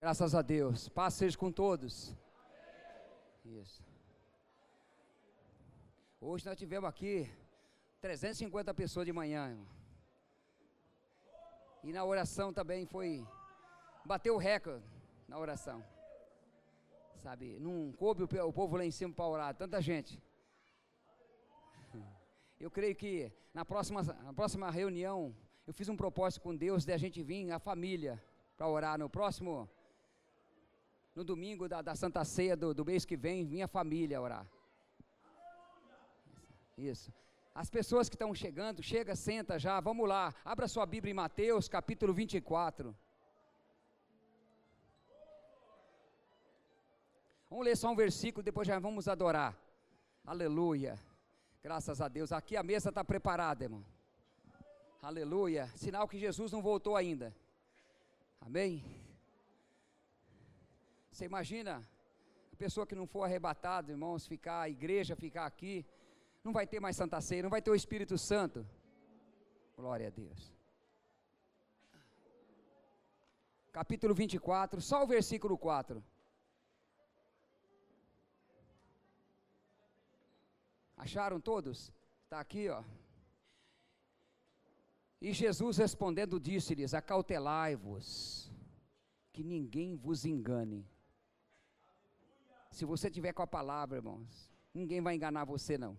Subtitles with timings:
[0.00, 0.88] Graças a Deus.
[0.88, 2.14] Paz seja com todos.
[3.44, 3.82] Isso.
[6.20, 7.28] Hoje nós tivemos aqui
[8.00, 9.58] 350 pessoas de manhã.
[11.82, 13.26] E na oração também foi.
[14.04, 14.86] Bateu o recorde
[15.26, 15.84] na oração.
[17.16, 17.58] Sabe?
[17.58, 19.54] Não coube o povo lá em cima para orar.
[19.56, 20.22] Tanta gente.
[22.60, 25.34] Eu creio que na próxima, na próxima reunião
[25.66, 28.22] eu fiz um propósito com Deus de a gente vir, a família,
[28.56, 29.68] para orar no próximo
[31.18, 34.46] no domingo da, da Santa Ceia do, do mês que vem, minha família orar.
[36.76, 37.12] Isso.
[37.52, 40.32] As pessoas que estão chegando, chega, senta já, vamos lá.
[40.44, 42.96] Abra sua Bíblia em Mateus, capítulo 24.
[47.50, 49.58] Vamos ler só um versículo, depois já vamos adorar.
[50.24, 50.96] Aleluia.
[51.60, 52.30] Graças a Deus.
[52.30, 53.84] Aqui a mesa está preparada, irmão.
[55.02, 55.68] Aleluia.
[55.74, 57.34] Sinal que Jesus não voltou ainda.
[58.40, 58.84] Amém.
[61.18, 61.84] Você imagina
[62.52, 65.84] a pessoa que não for arrebatada, irmãos, ficar, a igreja ficar aqui,
[66.44, 68.64] não vai ter mais Santa Ceia, não vai ter o Espírito Santo.
[69.76, 70.54] Glória a Deus.
[73.72, 76.04] Capítulo 24, só o versículo 4.
[80.96, 81.92] Acharam todos?
[82.22, 82.84] Está aqui, ó.
[85.20, 88.52] E Jesus respondendo disse-lhes: Acautelai-vos,
[89.32, 90.88] que ninguém vos engane.
[92.78, 95.98] Se você tiver com a palavra, irmãos, ninguém vai enganar você não.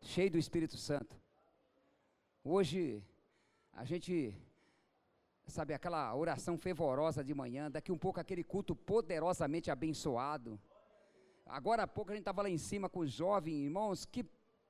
[0.00, 1.14] Cheio do Espírito Santo.
[2.42, 3.04] Hoje
[3.74, 4.34] a gente
[5.46, 10.58] sabe aquela oração fervorosa de manhã, daqui um pouco aquele culto poderosamente abençoado.
[11.44, 14.24] Agora há pouco a gente estava lá em cima com os jovens, irmãos, que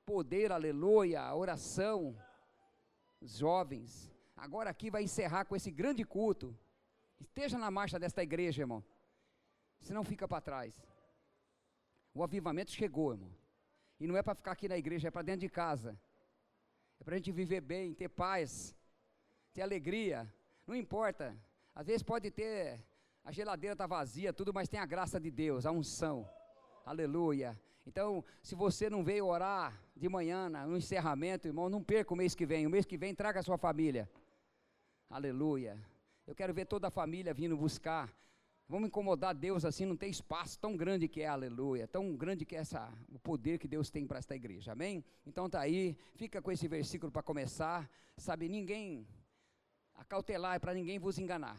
[0.05, 2.17] poder, aleluia, oração,
[3.21, 4.11] os jovens.
[4.35, 6.53] Agora aqui vai encerrar com esse grande culto.
[7.17, 8.83] Esteja na marcha desta igreja, irmão.
[9.79, 10.96] Senão fica para trás.
[12.17, 13.31] O avivamento chegou, irmão.
[13.99, 15.95] E não é para ficar aqui na igreja, é para dentro de casa.
[16.99, 18.75] É para a gente viver bem, ter paz,
[19.53, 20.27] ter alegria.
[20.65, 21.37] Não importa.
[21.75, 22.83] Às vezes pode ter,
[23.23, 26.27] a geladeira está vazia, tudo, mas tem a graça de Deus, a unção.
[26.83, 27.55] Aleluia.
[27.85, 32.33] Então, se você não veio orar de manhã no encerramento, irmão, não perca o mês
[32.33, 32.65] que vem.
[32.65, 34.09] O mês que vem, traga a sua família.
[35.07, 35.79] Aleluia.
[36.25, 38.11] Eu quero ver toda a família vindo buscar.
[38.69, 42.53] Vamos incomodar Deus assim, não tem espaço tão grande que é, aleluia, tão grande que
[42.53, 45.05] é essa, o poder que Deus tem para esta igreja, amém?
[45.25, 49.07] Então tá aí, fica com esse versículo para começar, sabe, ninguém,
[49.95, 51.57] acautelar é para ninguém vos enganar,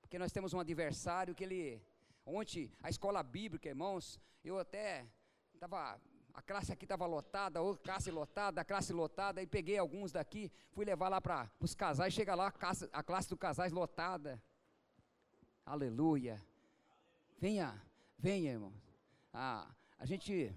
[0.00, 1.82] porque nós temos um adversário que ele,
[2.24, 5.04] ontem, a escola bíblica, irmãos, eu até,
[5.52, 6.00] estava
[6.32, 10.50] a classe aqui estava lotada, outra classe lotada, a classe lotada, e peguei alguns daqui,
[10.72, 14.42] fui levar lá para os casais, chega lá a classe, a classe do casais lotada.
[15.66, 16.40] Aleluia.
[17.38, 17.82] Venha,
[18.18, 18.74] venha, irmãos.
[19.32, 20.54] Ah, a gente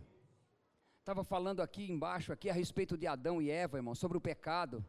[0.99, 4.85] estava falando aqui embaixo, aqui a respeito de Adão e Eva, irmão, sobre o pecado.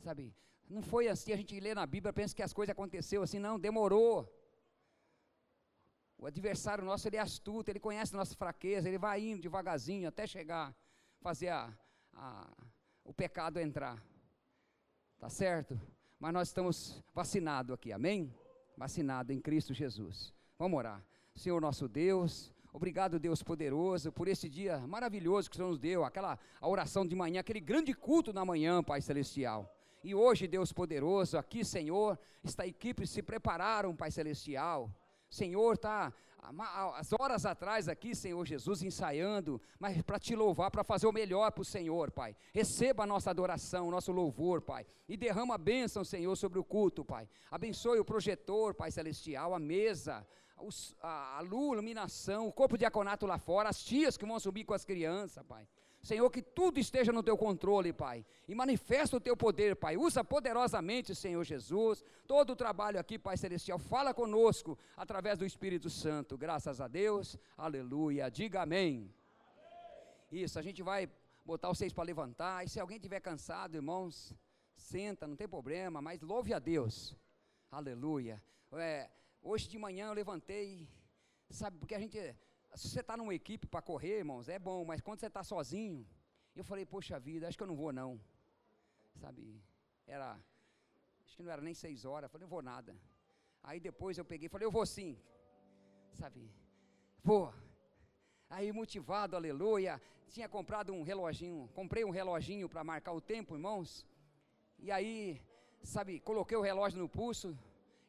[0.00, 0.34] Sabe,
[0.68, 3.58] não foi assim, a gente lê na Bíblia, pensa que as coisas aconteceram assim, não,
[3.58, 4.30] demorou.
[6.18, 10.06] O adversário nosso, ele é astuto, ele conhece a nossa fraqueza, ele vai indo devagarzinho
[10.06, 10.76] até chegar,
[11.20, 11.72] fazer a,
[12.12, 12.50] a,
[13.02, 14.02] o pecado entrar.
[15.18, 15.80] Tá certo?
[16.20, 18.32] Mas nós estamos vacinados aqui, amém?
[18.76, 20.32] Vacinado em Cristo Jesus.
[20.58, 21.04] Vamos orar.
[21.34, 26.04] Senhor nosso Deus, Obrigado, Deus poderoso, por esse dia maravilhoso que o Senhor nos deu,
[26.04, 29.72] aquela a oração de manhã, aquele grande culto na manhã, Pai Celestial.
[30.02, 34.90] E hoje, Deus poderoso, aqui, Senhor, esta equipe se prepararam, Pai Celestial
[35.34, 36.12] Senhor está
[36.94, 41.50] as horas atrás aqui, Senhor Jesus, ensaiando, mas para te louvar, para fazer o melhor
[41.52, 42.36] para o Senhor, Pai.
[42.52, 44.86] Receba a nossa adoração, nosso louvor, Pai.
[45.08, 47.28] E derrama a bênção, Senhor, sobre o culto, Pai.
[47.50, 50.26] Abençoe o projetor, Pai Celestial, a mesa,
[51.00, 54.38] a, a luz, a iluminação, o corpo de diaconato lá fora, as tias que vão
[54.38, 55.66] subir com as crianças, Pai.
[56.04, 58.26] Senhor, que tudo esteja no teu controle, Pai.
[58.46, 59.96] E manifesta o teu poder, Pai.
[59.96, 63.78] Usa poderosamente, Senhor Jesus, todo o trabalho aqui, Pai Celestial.
[63.78, 66.36] Fala conosco através do Espírito Santo.
[66.36, 67.38] Graças a Deus.
[67.56, 68.30] Aleluia.
[68.30, 69.10] Diga amém.
[70.30, 71.10] Isso, a gente vai
[71.42, 72.62] botar vocês para levantar.
[72.62, 74.34] E se alguém estiver cansado, irmãos,
[74.76, 77.16] senta, não tem problema, mas louve a Deus.
[77.70, 78.42] Aleluia.
[78.72, 79.08] É,
[79.42, 80.86] hoje de manhã eu levantei,
[81.48, 82.36] sabe, porque a gente
[82.74, 86.06] se você está numa equipe para correr, irmãos, é bom, mas quando você está sozinho,
[86.56, 88.20] eu falei, poxa vida, acho que eu não vou não.
[89.16, 89.62] Sabe,
[90.06, 90.38] era,
[91.24, 92.96] acho que não era nem seis horas, eu falei, não vou nada.
[93.62, 95.16] Aí depois eu peguei, falei, eu vou sim.
[96.12, 96.50] Sabe,
[97.22, 97.54] vou.
[98.50, 104.04] Aí motivado, aleluia, tinha comprado um reloginho, comprei um reloginho para marcar o tempo, irmãos.
[104.78, 105.40] E aí,
[105.82, 107.56] sabe, coloquei o relógio no pulso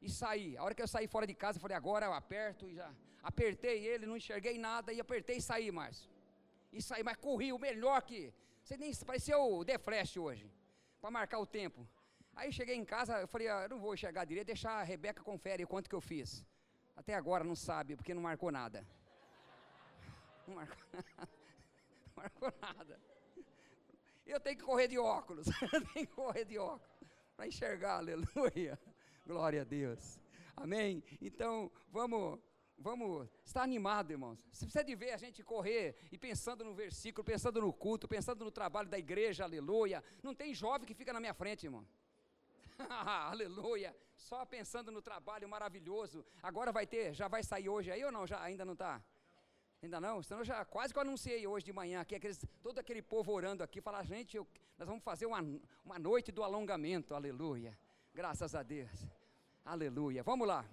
[0.06, 0.57] e saí.
[0.57, 2.92] A hora que eu saí fora de casa, eu falei, agora eu aperto e já.
[3.24, 6.10] Apertei ele, não enxerguei nada e apertei e saí, Márcio.
[6.72, 8.34] E saí, mas corri o melhor que.
[8.63, 10.52] Você nem parecia o The Flash hoje,
[11.02, 11.88] para marcar o tempo.
[12.36, 15.24] Aí cheguei em casa, eu falei, ah, eu não vou enxergar direito, deixar a Rebeca
[15.24, 16.44] confere quanto que eu fiz.
[16.96, 18.86] Até agora não sabe, porque não marcou nada.
[20.48, 21.30] Não marcou nada.
[22.06, 23.00] Não marcou nada.
[24.25, 25.48] Eu tenho que correr de óculos.
[25.74, 26.88] eu tenho que correr de óculos.
[27.36, 28.80] Para enxergar, aleluia.
[29.25, 30.19] Glória a Deus.
[30.56, 31.04] Amém?
[31.19, 32.39] Então, vamos
[32.77, 34.39] vamos estar animado, irmãos.
[34.51, 38.45] Você precisa de ver a gente correr e pensando no versículo, pensando no culto, pensando
[38.45, 40.04] no trabalho da igreja, aleluia.
[40.22, 41.88] Não tem jovem que fica na minha frente, irmão.
[43.31, 43.95] aleluia.
[44.16, 46.24] Só pensando no trabalho maravilhoso.
[46.44, 48.27] Agora vai ter, já vai sair hoje aí ou não?
[48.27, 49.04] Já ainda não está?
[49.81, 50.22] Ainda não?
[50.22, 53.31] Senão eu já quase que eu anunciei hoje de manhã aqui, aqueles, todo aquele povo
[53.31, 55.42] orando aqui, falar, gente, eu, nós vamos fazer uma,
[55.83, 57.75] uma noite do alongamento, aleluia.
[58.15, 59.06] Graças a Deus.
[59.65, 60.23] Aleluia.
[60.23, 60.63] Vamos lá.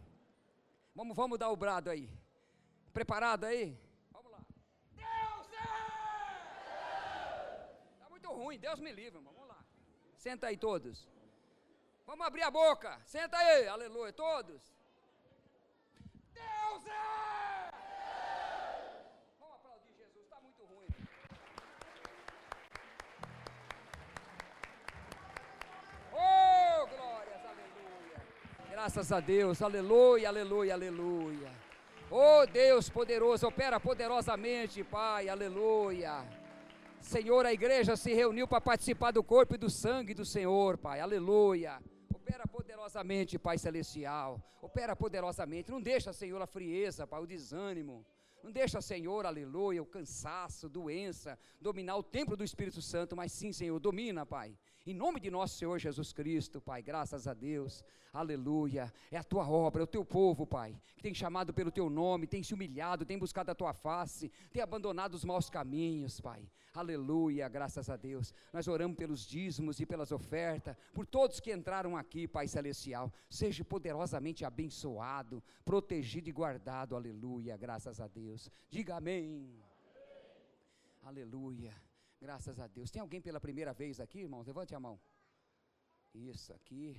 [0.94, 2.08] Vamos, vamos dar o brado aí.
[2.92, 3.76] Preparado aí?
[4.12, 4.40] Vamos lá.
[4.92, 5.72] Deus é!
[7.94, 9.18] Está muito ruim, Deus me livre.
[9.20, 9.58] Vamos lá.
[10.16, 11.08] Senta aí todos.
[12.06, 13.00] Vamos abrir a boca.
[13.06, 14.62] Senta aí, aleluia, todos.
[16.32, 17.70] Deus é!
[19.40, 20.88] Vamos aplaudir Jesus, está muito ruim.
[26.12, 28.20] Oh, glórias, aleluia.
[28.82, 31.52] Graças a Deus, aleluia, aleluia, aleluia.
[32.10, 36.26] Oh Deus poderoso, opera poderosamente, Pai, aleluia.
[37.00, 40.98] Senhor, a igreja se reuniu para participar do corpo e do sangue do Senhor, Pai,
[40.98, 41.80] aleluia.
[42.12, 44.42] Opera poderosamente, Pai Celestial.
[44.60, 45.70] Opera poderosamente.
[45.70, 48.04] Não deixa, Senhor, a frieza, Pai, o desânimo.
[48.42, 53.52] Não deixa, Senhor, aleluia, o cansaço, doença, dominar o templo do Espírito Santo, mas sim,
[53.52, 54.56] Senhor, domina, Pai.
[54.84, 58.92] Em nome de nosso Senhor Jesus Cristo, Pai, graças a Deus, aleluia.
[59.12, 62.26] É a tua obra, é o teu povo, Pai, que tem chamado pelo teu nome,
[62.26, 66.50] tem se humilhado, tem buscado a tua face, tem abandonado os maus caminhos, Pai.
[66.74, 68.32] Aleluia, graças a Deus.
[68.50, 73.12] Nós oramos pelos dízimos e pelas ofertas, por todos que entraram aqui, Pai Celestial.
[73.28, 78.31] Seja poderosamente abençoado, protegido e guardado, aleluia, graças a Deus.
[78.70, 79.62] Diga amém.
[81.02, 81.74] Aleluia.
[82.20, 82.90] Graças a Deus.
[82.90, 84.42] Tem alguém pela primeira vez aqui, irmão?
[84.42, 84.98] Levante a mão.
[86.14, 86.96] Isso aqui.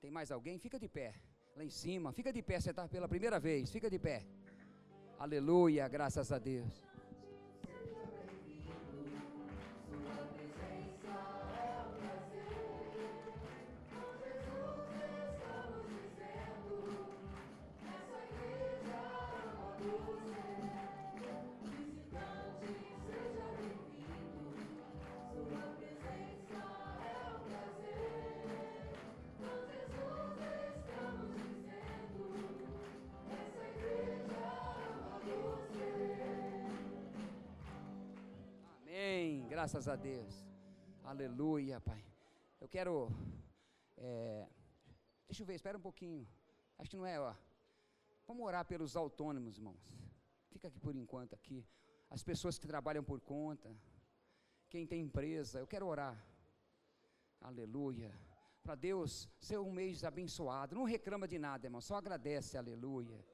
[0.00, 0.58] Tem mais alguém?
[0.58, 1.14] Fica de pé.
[1.56, 2.12] Lá em cima.
[2.12, 2.58] Fica de pé.
[2.58, 3.70] Você está pela primeira vez.
[3.70, 4.24] Fica de pé.
[5.18, 5.86] Aleluia.
[5.88, 6.89] Graças a Deus.
[39.70, 40.34] Graças a Deus.
[41.04, 42.04] Aleluia, Pai.
[42.60, 43.08] Eu quero.
[43.96, 44.48] É,
[45.28, 46.26] deixa eu ver, espera um pouquinho.
[46.76, 47.32] Acho que não é, ó.
[48.26, 49.84] Vamos orar pelos autônomos, irmãos.
[50.50, 51.64] Fica aqui por enquanto aqui.
[52.10, 53.70] As pessoas que trabalham por conta.
[54.68, 55.60] Quem tem empresa.
[55.60, 56.16] Eu quero orar.
[57.40, 58.12] Aleluia.
[58.64, 60.74] Para Deus ser um mês abençoado.
[60.74, 61.80] Não reclama de nada, irmão.
[61.80, 63.24] Só agradece, aleluia.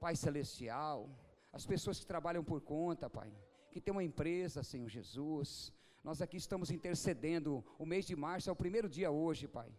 [0.00, 1.08] Pai Celestial.
[1.52, 3.32] As pessoas que trabalham por conta, Pai
[3.70, 5.72] que tem uma empresa, Senhor Jesus.
[6.02, 7.64] Nós aqui estamos intercedendo.
[7.78, 9.70] O mês de março é o primeiro dia hoje, Pai.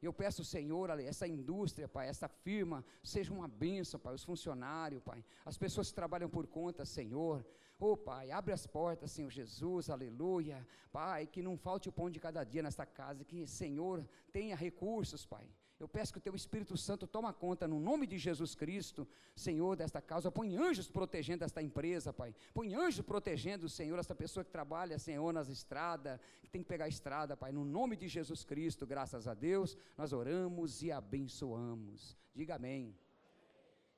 [0.00, 5.24] Eu peço, Senhor, essa indústria, Pai, essa firma, seja uma bênção, Pai, os funcionários, Pai,
[5.44, 7.44] as pessoas que trabalham por conta, Senhor.
[7.78, 10.66] Oh, Pai, abre as portas, Senhor Jesus, aleluia.
[10.92, 15.24] Pai, que não falte o pão de cada dia nesta casa, que, Senhor, tenha recursos,
[15.24, 15.48] Pai.
[15.78, 19.76] Eu peço que o teu Espírito Santo toma conta no nome de Jesus Cristo, Senhor,
[19.76, 20.30] desta causa.
[20.30, 22.34] Põe anjos protegendo esta empresa, Pai.
[22.52, 26.84] Põe anjos protegendo, Senhor, esta pessoa que trabalha, Senhor, nas estradas, que tem que pegar
[26.84, 27.50] a estrada, Pai.
[27.50, 32.16] No nome de Jesus Cristo, graças a Deus, nós oramos e abençoamos.
[32.32, 32.96] Diga amém.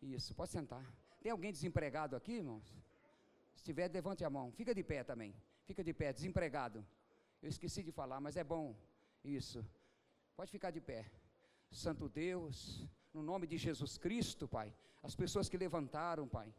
[0.00, 0.85] Isso, pode sentar.
[1.21, 2.64] Tem alguém desempregado aqui, irmãos?
[3.54, 4.50] Se tiver, levante a mão.
[4.52, 5.35] Fica de pé também.
[5.66, 6.87] Fica de pé, desempregado.
[7.42, 8.75] Eu esqueci de falar, mas é bom.
[9.23, 9.64] Isso.
[10.37, 11.04] Pode ficar de pé.
[11.71, 16.53] Santo Deus, no nome de Jesus Cristo, Pai, as pessoas que levantaram, Pai.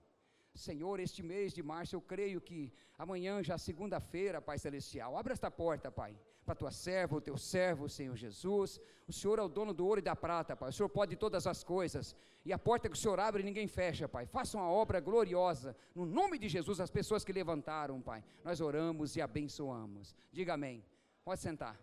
[0.54, 5.52] Senhor, este mês de março, eu creio que amanhã, já segunda-feira, Pai Celestial, abre esta
[5.52, 8.80] porta, Pai, para tua serva, o teu servo, Senhor Jesus.
[9.08, 10.70] O Senhor é o dono do ouro e da prata, Pai.
[10.70, 12.16] O Senhor pode todas as coisas.
[12.44, 14.26] E a porta que o Senhor abre, ninguém fecha, Pai.
[14.26, 15.76] Faça uma obra gloriosa.
[15.94, 18.24] No nome de Jesus, as pessoas que levantaram, Pai.
[18.44, 20.16] Nós oramos e abençoamos.
[20.32, 20.84] Diga amém.
[21.24, 21.80] Pode sentar.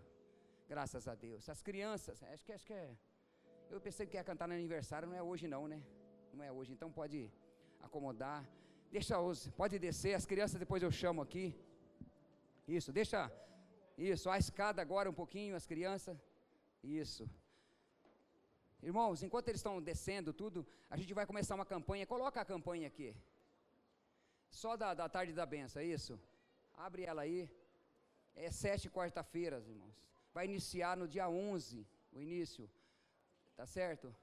[0.66, 1.49] Graças a Deus.
[1.49, 2.97] As crianças, acho que, acho que é.
[3.71, 5.83] Eu pensei que ia cantar no aniversário, não é hoje não, né?
[6.33, 7.30] Não é hoje, então pode
[7.80, 8.49] acomodar.
[8.90, 11.47] Deixa os, pode descer, as crianças depois eu chamo aqui.
[12.66, 13.30] Isso, deixa,
[13.97, 16.16] isso, a escada agora um pouquinho, as crianças.
[16.83, 17.28] Isso.
[18.83, 22.06] Irmãos, enquanto eles estão descendo tudo, a gente vai começar uma campanha.
[22.06, 23.14] Coloca a campanha aqui.
[24.50, 26.21] Só da, da tarde da benção, é isso?
[26.76, 27.50] Abre ela aí.
[28.37, 29.97] É sete quarta-feiras, irmãos.
[30.33, 32.68] Vai iniciar no dia 11, o início.
[33.54, 34.14] Tá certo?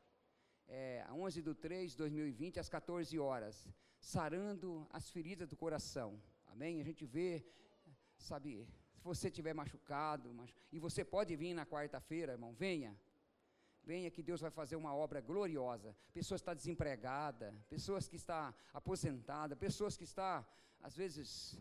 [0.68, 3.68] É, 11 do 3 de 2020, às 14 horas.
[4.00, 6.22] Sarando as feridas do coração.
[6.48, 6.82] Amém?
[6.82, 7.46] A gente vê,
[8.18, 10.56] sabe, se você estiver machucado, machu...
[10.72, 12.98] e você pode vir na quarta-feira, irmão, venha
[13.84, 15.96] venha que Deus vai fazer uma obra gloriosa.
[16.14, 20.46] Pessoas que estão desempregadas, pessoas que estão aposentadas, pessoas que estão,
[20.82, 21.60] às vezes,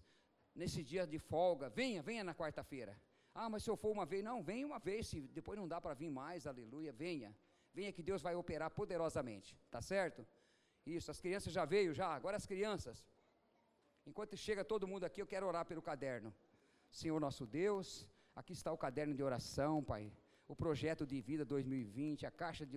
[0.54, 3.00] nesse dia de folga, venha, venha na quarta-feira.
[3.34, 5.80] Ah, mas se eu for uma vez, não, venha uma vez, se depois não dá
[5.80, 7.34] para vir mais, aleluia, venha.
[7.72, 10.26] Venha que Deus vai operar poderosamente, tá certo?
[10.84, 13.06] Isso, as crianças já veio já, agora as crianças.
[14.06, 16.34] Enquanto chega todo mundo aqui, eu quero orar pelo caderno.
[16.90, 20.12] Senhor nosso Deus, aqui está o caderno de oração, Pai
[20.50, 22.76] o projeto de vida 2020, a caixa de,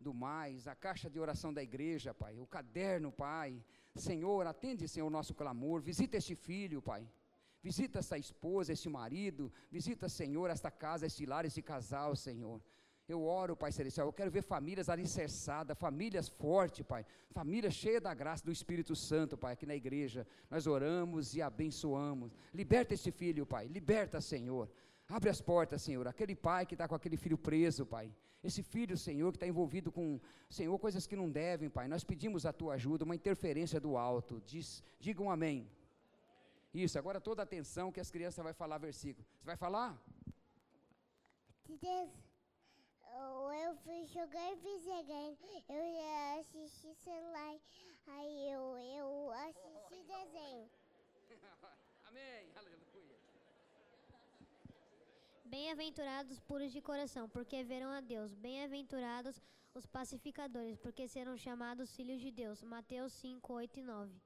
[0.00, 3.62] do mais, a caixa de oração da igreja, Pai, o caderno, Pai.
[3.94, 7.06] Senhor, atende, Senhor, o nosso clamor, visita este filho, Pai.
[7.62, 12.58] Visita essa esposa, este marido, visita, Senhor, esta casa, este lar, este casal, Senhor.
[13.10, 17.04] Eu oro, Pai Celestial, eu quero ver famílias alicerçadas, famílias fortes, Pai.
[17.32, 20.24] Famílias cheias da graça do Espírito Santo, Pai, aqui na igreja.
[20.48, 22.30] Nós oramos e abençoamos.
[22.54, 23.66] Liberta este filho, Pai.
[23.66, 24.70] Liberta, Senhor.
[25.08, 26.06] Abre as portas, Senhor.
[26.06, 28.14] Aquele pai que está com aquele filho preso, Pai.
[28.44, 31.88] Esse filho, Senhor, que está envolvido com, Senhor, coisas que não devem, Pai.
[31.88, 34.40] Nós pedimos a tua ajuda, uma interferência do alto.
[34.46, 35.68] Diz, diga um amém.
[36.72, 39.26] Isso, agora toda atenção que as crianças vão falar versículo.
[39.40, 40.00] Você vai falar?
[41.80, 42.29] Deus,
[43.52, 45.36] eu fui jogar videogame,
[45.68, 47.56] eu assisti celular,
[48.06, 50.70] aí eu, eu assisti desenho.
[52.04, 52.80] amém, aleluia.
[55.44, 58.34] Bem-aventurados puros de coração, porque verão a Deus.
[58.34, 59.40] Bem-aventurados
[59.74, 62.62] os pacificadores, porque serão chamados filhos de Deus.
[62.62, 64.20] Mateus 5, 8 e 9.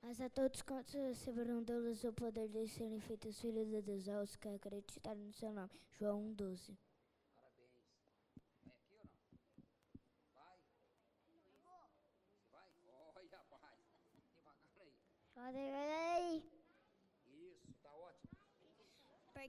[0.00, 4.34] Mas a todos quantos receberam Deus o poder de serem feitos filhos de Deus, aos
[4.34, 5.70] que acreditaram no seu nome.
[5.92, 6.78] João 1, 12.
[7.36, 7.72] Parabéns.
[8.64, 9.14] Vai aqui ou não?
[10.34, 10.58] Vai?
[12.50, 12.68] Vai?
[13.14, 13.82] Olha, pai.
[15.44, 16.42] Aí.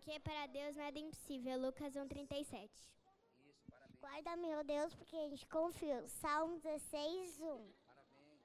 [0.04, 1.60] Porque para Deus nada é impossível.
[1.60, 2.70] Lucas 1:37.
[3.40, 4.00] Isso, parabéns.
[4.00, 6.08] Guarda, meu Deus, porque a gente confia.
[6.08, 7.72] Salmo 16, 1.
[7.86, 8.42] Parabéns.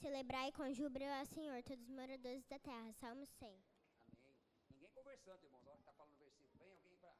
[0.00, 2.92] Celebrai com júbilo ao Senhor, todos os moradores da terra.
[3.00, 3.48] Salmo 100.
[3.48, 4.36] Amém.
[4.70, 5.66] Ninguém conversando, irmãos.
[5.66, 6.58] Olha que está falando o versículo.
[6.58, 7.14] Vem alguém para.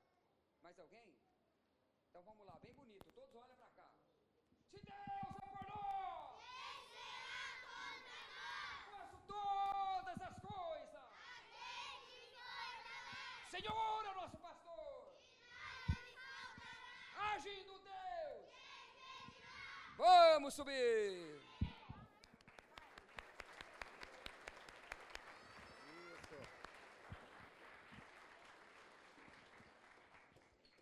[0.62, 1.16] Mais alguém?
[2.10, 3.10] Então vamos lá, bem bonito.
[3.12, 3.90] Todos olham para cá.
[4.70, 6.38] Se Deus é por nós!
[6.44, 8.84] Quem será contra nós?
[8.92, 10.38] Faço todas as
[13.58, 15.08] Senhor é o nosso pastor.
[17.16, 18.46] Agindo Deus.
[19.96, 21.42] Vamos subir.
[26.14, 26.36] Isso.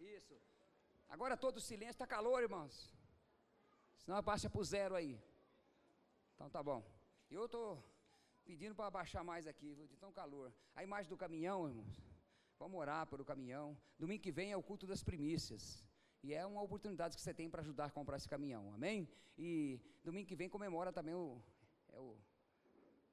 [0.00, 0.36] Isso.
[1.08, 2.94] Agora todo silêncio, está calor, irmãos.
[3.96, 5.18] Senão abaixa para o zero aí.
[6.34, 6.84] Então tá bom.
[7.30, 7.82] Eu estou
[8.44, 10.52] pedindo para abaixar mais aqui, de tão calor.
[10.74, 12.15] A imagem do caminhão, irmãos.
[12.58, 13.76] Vamos orar pelo caminhão.
[13.98, 15.84] Domingo que vem é o culto das primícias.
[16.22, 18.72] E é uma oportunidade que você tem para ajudar a comprar esse caminhão.
[18.74, 19.08] Amém?
[19.38, 21.40] E domingo que vem comemora também o,
[21.92, 22.16] é o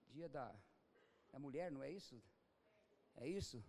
[0.09, 0.55] dia da,
[1.31, 2.21] da mulher, não é isso?
[3.15, 3.63] É isso?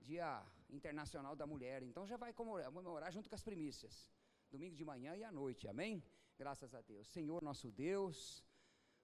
[0.00, 1.82] Dia Internacional da Mulher.
[1.82, 4.10] Então já vai comemorar, comemorar junto com as primícias.
[4.50, 5.68] Domingo de manhã e à noite.
[5.68, 6.02] Amém?
[6.38, 7.06] Graças a Deus.
[7.08, 8.42] Senhor nosso Deus.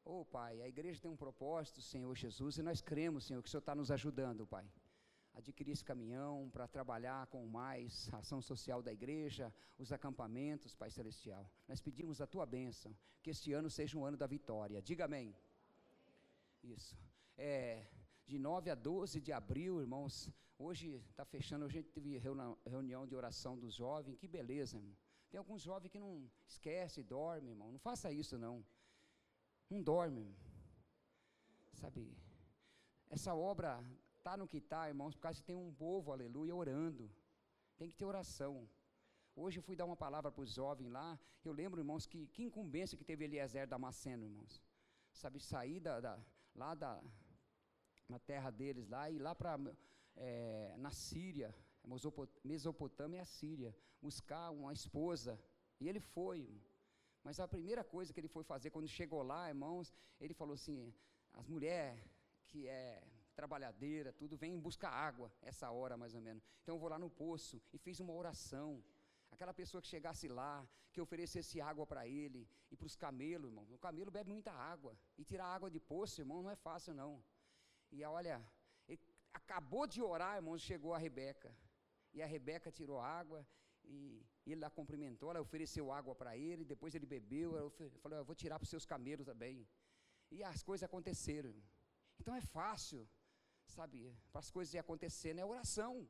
[0.02, 3.50] Oh, Pai, a igreja tem um propósito, Senhor Jesus, e nós cremos, Senhor, que o
[3.50, 4.66] Senhor está nos ajudando, Pai
[5.34, 11.50] adquirir esse caminhão para trabalhar com mais ação social da igreja, os acampamentos, Pai Celestial.
[11.66, 14.80] Nós pedimos a tua bênção, que este ano seja um ano da vitória.
[14.80, 15.34] Diga amém.
[16.62, 16.96] Isso.
[17.36, 17.86] É,
[18.26, 22.18] de 9 a 12 de abril, irmãos, hoje está fechando, a gente teve
[22.64, 24.96] reunião de oração dos jovens, que beleza, irmão.
[25.30, 27.72] Tem alguns jovens que não esquece, dorme, irmão.
[27.72, 28.64] Não faça isso, não.
[29.68, 30.32] Não dorme.
[31.72, 32.16] Sabe,
[33.10, 33.84] essa obra
[34.24, 37.04] está no que está, irmãos, por causa que tem um povo, aleluia, orando.
[37.76, 38.66] Tem que ter oração.
[39.36, 41.08] Hoje eu fui dar uma palavra para os jovens lá.
[41.44, 44.62] Eu lembro, irmãos, que, que incumbência que teve Eliezer Damasceno, irmãos.
[45.12, 46.18] Sabe, sair da, da,
[46.54, 46.92] lá da
[48.08, 49.58] na terra deles, lá e lá para
[50.16, 51.54] é, na Síria.
[52.42, 55.38] Mesopotâmia e a Síria, buscar uma esposa.
[55.78, 56.40] E ele foi.
[57.22, 60.94] Mas a primeira coisa que ele foi fazer quando chegou lá, irmãos, ele falou assim:
[61.34, 62.00] as mulheres
[62.46, 63.02] que é
[63.34, 66.42] trabalhadeira, tudo, vem buscar água, essa hora mais ou menos.
[66.62, 68.82] Então eu vou lá no poço e fiz uma oração.
[69.30, 73.66] Aquela pessoa que chegasse lá, que oferecesse água para ele e para os camelos, irmão.
[73.70, 74.96] O camelo bebe muita água.
[75.18, 77.22] E tirar água de poço, irmão, não é fácil não.
[77.90, 78.36] E olha,
[79.32, 81.50] acabou de orar, irmão, chegou a Rebeca.
[82.12, 83.44] E a Rebeca tirou água
[83.84, 87.70] e ele lá cumprimentou, ela ofereceu água para ele, depois ele bebeu, ela
[88.02, 89.66] falou, eu vou tirar para os seus camelos também.
[90.30, 91.54] E as coisas aconteceram.
[92.20, 93.08] Então é fácil,
[93.72, 96.08] sabe, para as coisas acontecerem, é oração.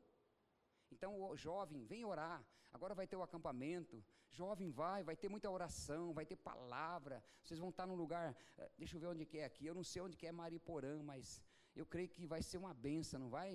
[0.90, 2.44] Então, o jovem, vem orar.
[2.72, 4.04] Agora vai ter o acampamento.
[4.28, 7.22] Jovem, vai, vai ter muita oração, vai ter palavra.
[7.42, 9.64] Vocês vão estar num lugar, eh, deixa eu ver onde que é aqui.
[9.66, 11.40] Eu não sei onde que é Mariporã, mas
[11.74, 13.50] eu creio que vai ser uma benção, não vai?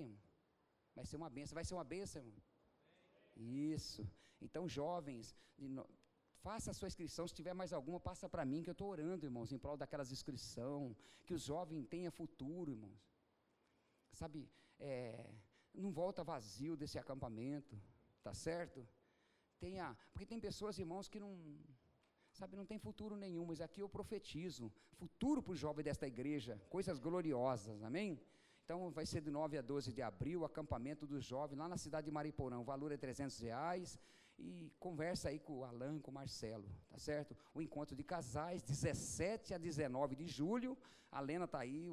[0.94, 1.54] Vai ser uma benção.
[1.54, 2.42] Vai ser uma benção, irmão?
[3.36, 4.08] Isso.
[4.40, 5.36] Então, jovens,
[6.46, 7.28] faça a sua inscrição.
[7.28, 10.10] Se tiver mais alguma, passa para mim, que eu estou orando, irmãos, em prol daquelas
[10.10, 10.96] inscrições.
[11.26, 13.09] Que os jovens tenham futuro, irmãos.
[14.12, 14.48] Sabe,
[14.78, 15.30] é,
[15.74, 17.80] não volta vazio desse acampamento,
[18.22, 18.86] tá certo?
[19.58, 21.38] Tenha, porque tem pessoas, irmãos, que não,
[22.32, 26.60] sabe, não tem futuro nenhum, mas aqui eu profetizo futuro para o jovem desta igreja,
[26.68, 28.20] coisas gloriosas, amém?
[28.64, 32.06] Então vai ser de 9 a 12 de abril, acampamento dos jovens lá na cidade
[32.06, 33.98] de Mariporã, o valor é 300 reais,
[34.38, 37.36] e conversa aí com o Alan, com o Marcelo, tá certo?
[37.52, 40.78] O encontro de casais, 17 a 19 de julho,
[41.10, 41.90] a Lena está aí,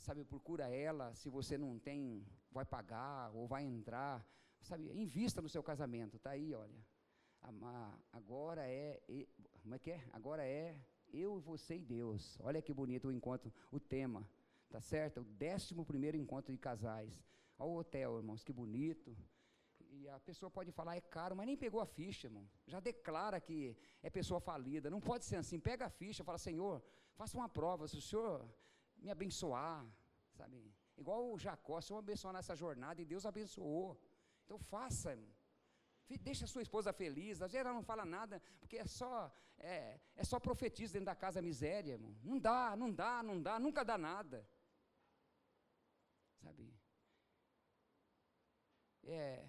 [0.00, 4.26] sabe, procura ela, se você não tem, vai pagar ou vai entrar,
[4.60, 6.84] sabe, invista no seu casamento, tá aí, olha.
[8.12, 9.00] Agora é,
[9.62, 10.04] como é que é?
[10.12, 10.78] Agora é
[11.12, 12.38] eu, você e Deus.
[12.40, 14.28] Olha que bonito o encontro, o tema,
[14.68, 15.20] tá certo?
[15.20, 17.22] O décimo primeiro encontro de casais.
[17.58, 19.16] Olha o hotel, irmãos, que bonito.
[19.92, 22.48] E a pessoa pode falar, é caro, mas nem pegou a ficha, irmão.
[22.66, 24.88] Já declara que é pessoa falida.
[24.88, 25.58] Não pode ser assim.
[25.58, 26.82] Pega a ficha, fala, Senhor,
[27.16, 27.88] faça uma prova.
[27.88, 28.48] Se o Senhor
[29.02, 29.84] me abençoar,
[30.38, 30.58] sabe?
[30.96, 34.00] Igual o Jacó, se eu abençoar nessa jornada e Deus abençoou.
[34.44, 35.18] Então faça,
[36.28, 37.40] deixa sua esposa feliz.
[37.40, 41.14] Às vezes ela não fala nada, porque é só é, é só profetiza dentro da
[41.14, 42.14] casa miséria, irmão.
[42.22, 44.46] Não dá, não dá, não dá, nunca dá nada.
[46.42, 46.74] Sabe?
[49.04, 49.46] É,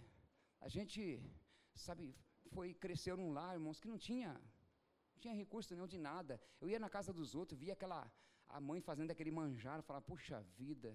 [0.59, 1.01] a gente,
[1.73, 2.15] sabe,
[2.53, 4.33] foi cresceu num lar, irmãos, que não tinha
[5.13, 6.41] não tinha recurso nenhum de nada.
[6.59, 8.11] Eu ia na casa dos outros, via aquela
[8.57, 10.91] a mãe fazendo aquele manjar, falava, puxa vida,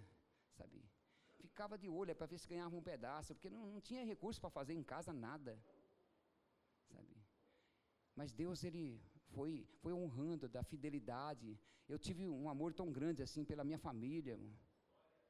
[0.57, 0.85] sabe?
[1.41, 4.41] Ficava de olho é para ver se ganhava um pedaço, porque não, não tinha recurso
[4.41, 5.59] para fazer em casa nada,
[6.93, 7.17] sabe?
[8.15, 9.01] Mas Deus, Ele
[9.33, 11.59] foi, foi honrando da fidelidade.
[11.89, 14.39] Eu tive um amor tão grande assim pela minha família,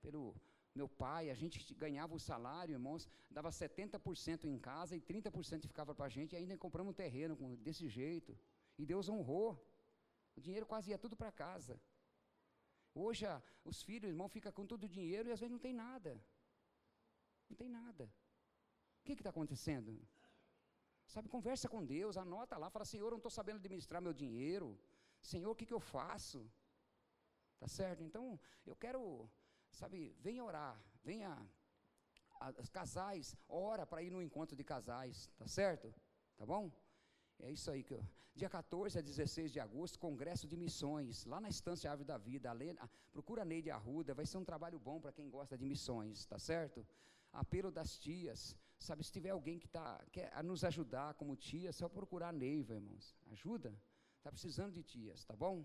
[0.01, 0.35] pelo
[0.75, 1.31] meu pai.
[1.31, 6.09] A gente ganhava o salário, irmãos, dava 70% em casa e 30% ficava para a
[6.09, 6.35] gente.
[6.35, 8.39] E ainda compramos um terreno desse jeito.
[8.79, 9.51] E Deus honrou.
[10.37, 11.81] O dinheiro quase ia tudo para casa.
[13.05, 15.75] Hoje a, os filhos, irmão, ficam com todo o dinheiro e às vezes não tem
[15.75, 16.13] nada.
[17.49, 18.05] Não tem nada.
[19.01, 19.91] O que está acontecendo?
[21.07, 24.69] Sabe, conversa com Deus, anota lá, fala, Senhor, eu não estou sabendo administrar meu dinheiro.
[25.21, 26.51] Senhor, o que, que eu faço?
[27.61, 28.03] Tá certo?
[28.03, 29.31] Então, eu quero,
[29.71, 31.31] sabe, venha orar, venha,
[32.59, 35.95] os casais, ora para ir no encontro de casais, tá certo?
[36.37, 36.71] Tá bom?
[37.41, 37.99] É isso aí que.
[38.35, 42.51] Dia 14 a 16 de agosto, Congresso de Missões, lá na Estância Árvore da Vida.
[42.53, 46.27] A, procura a Neide Arruda, vai ser um trabalho bom para quem gosta de missões,
[46.27, 46.87] tá certo?
[47.33, 51.89] Apelo das tias, sabe, se tiver alguém que tá, quer nos ajudar como tia, só
[51.89, 53.17] procurar a Neiva, irmãos.
[53.31, 53.75] Ajuda?
[54.19, 55.65] Está precisando de tias, tá bom?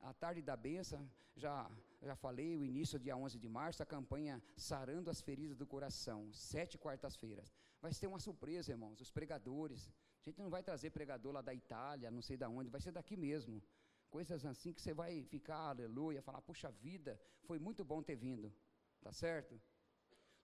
[0.00, 1.70] A tarde da benção, já,
[2.02, 6.32] já falei, o início, dia 11 de março, a campanha Sarando as Feridas do Coração,
[6.32, 7.52] sete quartas-feiras.
[7.80, 9.88] Vai ter uma surpresa, irmãos, os pregadores,
[10.26, 12.90] a gente não vai trazer pregador lá da Itália, não sei de onde, vai ser
[12.90, 13.62] daqui mesmo.
[14.10, 18.52] Coisas assim que você vai ficar, aleluia, falar, puxa vida, foi muito bom ter vindo.
[19.00, 19.60] Tá certo?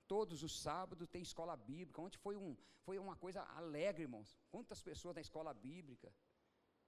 [0.06, 2.00] Todos os sábados tem escola bíblica.
[2.00, 4.38] Ontem foi, um, foi uma coisa alegre, irmãos.
[4.52, 6.12] Quantas pessoas na escola bíblica.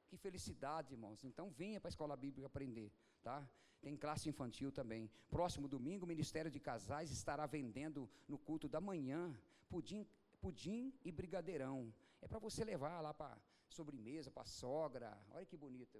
[0.06, 1.24] Que felicidade, irmãos.
[1.24, 2.92] Então venha para a escola bíblica aprender,
[3.24, 3.44] tá?
[3.80, 5.10] Tem classe infantil também.
[5.28, 9.36] Próximo domingo, o Ministério de Casais estará vendendo no culto da manhã
[9.68, 10.06] pudim,
[10.40, 11.92] pudim e brigadeirão.
[12.24, 15.10] É para você levar lá para sobremesa, para sogra.
[15.30, 15.98] Olha que bonito.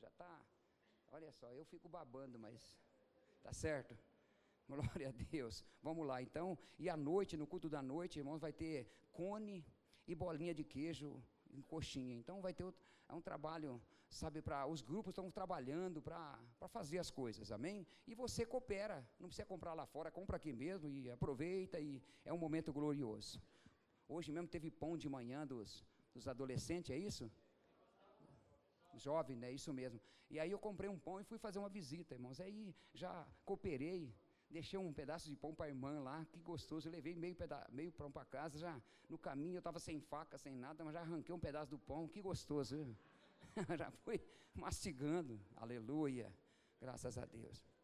[0.00, 0.40] Já está.
[1.08, 2.80] Olha só, eu fico babando, mas
[3.42, 3.94] tá certo?
[4.66, 5.62] Glória a Deus.
[5.82, 6.58] Vamos lá, então.
[6.78, 9.62] E à noite, no culto da noite, irmãos, vai ter cone
[10.06, 12.16] e bolinha de queijo em coxinha.
[12.16, 16.98] Então vai ter outro, é um trabalho, sabe, para os grupos estão trabalhando para fazer
[16.98, 17.86] as coisas, amém?
[18.06, 22.32] E você coopera, não precisa comprar lá fora, compra aqui mesmo e aproveita e é
[22.32, 23.40] um momento glorioso.
[24.08, 27.30] Hoje mesmo teve pão de manhã dos, dos adolescentes, é isso?
[28.94, 29.52] Jovem, né?
[29.52, 30.00] Isso mesmo.
[30.30, 32.40] E aí eu comprei um pão e fui fazer uma visita, irmãos.
[32.40, 34.14] Aí já cooperei,
[34.50, 36.88] deixei um pedaço de pão para a irmã lá, que gostoso.
[36.88, 38.58] Eu levei meio, peda meio pão para casa.
[38.58, 41.78] Já no caminho eu estava sem faca, sem nada, mas já arranquei um pedaço do
[41.78, 42.96] pão, que gostoso.
[43.78, 44.20] já fui
[44.54, 45.40] mastigando.
[45.56, 46.32] Aleluia.
[46.80, 47.77] Graças a Deus.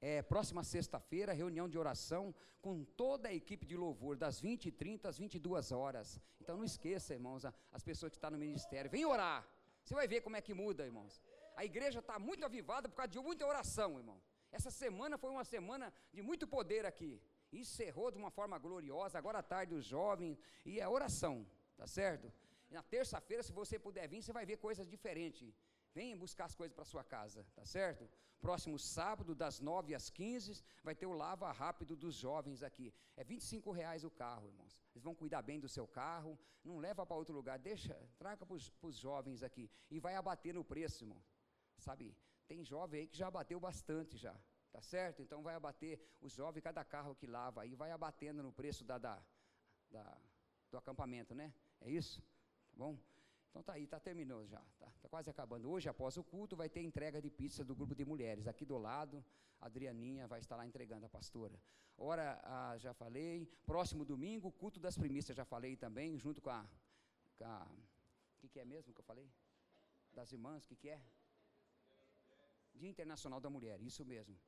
[0.00, 4.72] É, próxima sexta-feira, reunião de oração com toda a equipe de louvor, das 20 e
[4.72, 6.20] 30 às 22 horas.
[6.40, 8.90] Então não esqueça, irmãos, as pessoas que estão no ministério.
[8.90, 9.46] Vem orar.
[9.84, 11.22] Você vai ver como é que muda, irmãos.
[11.56, 14.20] A igreja está muito avivada por causa de muita oração, irmão.
[14.52, 17.20] Essa semana foi uma semana de muito poder aqui.
[17.52, 19.18] Encerrou de uma forma gloriosa.
[19.18, 22.32] Agora à tarde os jovens e a oração, tá certo?
[22.70, 25.52] E na terça-feira, se você puder vir, você vai ver coisas diferentes.
[25.94, 28.08] Venha buscar as coisas para sua casa, tá certo?
[28.40, 32.94] Próximo sábado, das 9 às 15, vai ter o lava rápido dos jovens aqui.
[33.16, 34.78] É 25 reais o carro, irmãos.
[34.94, 38.54] Eles vão cuidar bem do seu carro, não leva para outro lugar, deixa, traga para
[38.54, 39.70] os jovens aqui.
[39.90, 41.22] E vai abater no preço, irmão.
[41.78, 44.34] Sabe, tem jovem aí que já abateu bastante já.
[44.70, 45.22] Tá certo?
[45.22, 48.98] Então vai abater os jovens, cada carro que lava aí, vai abatendo no preço da,
[48.98, 49.20] da,
[49.90, 50.18] da
[50.70, 51.52] do acampamento, né?
[51.80, 52.20] É isso?
[52.70, 52.98] Tá bom?
[53.50, 55.70] Então tá aí, tá terminou já, tá, tá, quase acabando.
[55.70, 58.46] Hoje, após o culto, vai ter entrega de pizza do grupo de mulheres.
[58.46, 59.24] Aqui do lado,
[59.60, 61.60] a Adrianinha vai estar lá entregando a pastora.
[61.96, 63.46] Ora, ah, já falei.
[63.66, 66.64] Próximo domingo, culto das primícias, já falei também, junto com a.
[67.40, 69.28] O que, que é mesmo que eu falei?
[70.12, 71.00] Das irmãs, o que, que é?
[72.74, 74.38] Dia Internacional da Mulher, isso mesmo.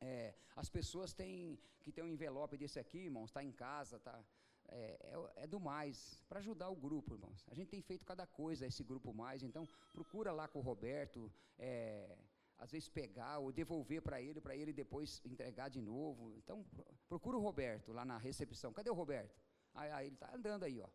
[0.00, 4.24] É, as pessoas têm que ter um envelope desse aqui, irmãos, está em casa, está
[4.70, 7.44] é, é, é do mais, para ajudar o grupo, irmãos.
[7.50, 11.32] A gente tem feito cada coisa, esse grupo mais, então procura lá com o Roberto,
[11.58, 12.16] é,
[12.58, 16.32] às vezes pegar ou devolver para ele, para ele depois entregar de novo.
[16.36, 16.64] Então
[17.08, 18.72] procura o Roberto lá na recepção.
[18.72, 19.40] Cadê o Roberto?
[19.74, 20.88] Ah, ah ele está andando aí, ó.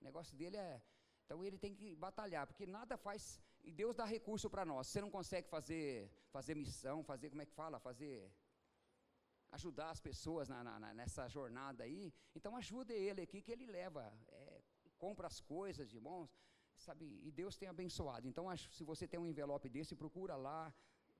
[0.00, 0.80] O negócio dele é.
[1.24, 3.40] Então ele tem que batalhar, porque nada faz.
[3.62, 4.86] E Deus dá recurso para nós.
[4.86, 7.78] Você não consegue fazer, fazer missão, fazer, como é que fala?
[7.78, 8.32] Fazer
[9.52, 14.12] ajudar as pessoas na, na, nessa jornada aí, então ajude ele aqui que ele leva,
[14.28, 14.60] é,
[14.98, 16.30] compra as coisas, irmãos,
[16.76, 18.26] sabe, e Deus tem abençoado.
[18.26, 20.72] Então, se você tem um envelope desse, procura lá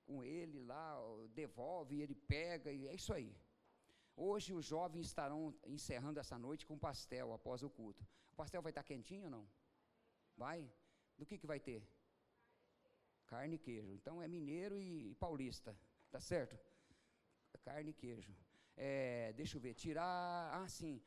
[0.04, 0.96] com ele lá,
[1.34, 3.34] devolve, ele pega, e é isso aí.
[4.16, 8.04] Hoje os jovens estarão encerrando essa noite com pastel após o culto.
[8.32, 9.48] O pastel vai estar quentinho ou não?
[10.36, 10.68] Vai?
[11.16, 11.86] Do que, que vai ter?
[13.26, 13.92] Carne e queijo.
[13.92, 15.78] Então é mineiro e paulista,
[16.10, 16.58] tá certo?
[17.56, 18.34] Carne e queijo.
[18.76, 20.50] É, deixa eu ver, tirar.
[20.52, 21.00] Ah, sim.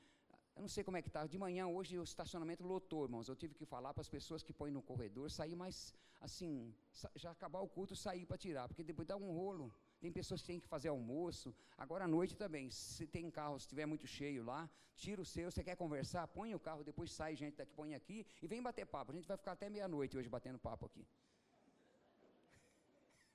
[0.55, 1.25] Eu não sei como é que está.
[1.25, 3.27] De manhã, hoje, o estacionamento lotou, irmãos.
[3.27, 6.73] Eu tive que falar para as pessoas que põem no corredor sair mais, assim,
[7.15, 9.73] já acabar o culto, sair para tirar, porque depois dá um rolo.
[9.99, 11.55] Tem pessoas que têm que fazer almoço.
[11.77, 15.49] Agora à noite também, se tem carro, se estiver muito cheio lá, tira o seu.
[15.49, 16.27] Você quer conversar?
[16.27, 19.11] Põe o carro, depois sai gente daqui, põe aqui e vem bater papo.
[19.11, 21.07] A gente vai ficar até meia-noite hoje batendo papo aqui.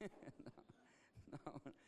[1.33, 1.86] não, não.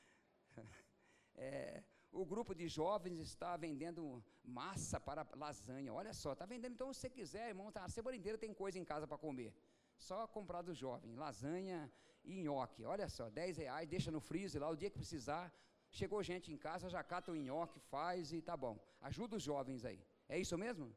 [1.38, 4.02] É, o grupo de jovens está vendendo
[4.44, 5.92] massa para lasanha.
[5.92, 6.72] Olha só, está vendendo.
[6.72, 9.54] Então, se você quiser, irmão, tá, a semana inteira tem coisa em casa para comer.
[9.96, 11.90] Só comprar do jovem, lasanha
[12.24, 12.84] e nhoque.
[12.84, 15.52] Olha só, 10 reais, deixa no freezer lá, o dia que precisar.
[15.90, 18.78] Chegou gente em casa, já cata o nhoque, faz e tá bom.
[19.00, 20.00] Ajuda os jovens aí.
[20.28, 20.94] É isso mesmo?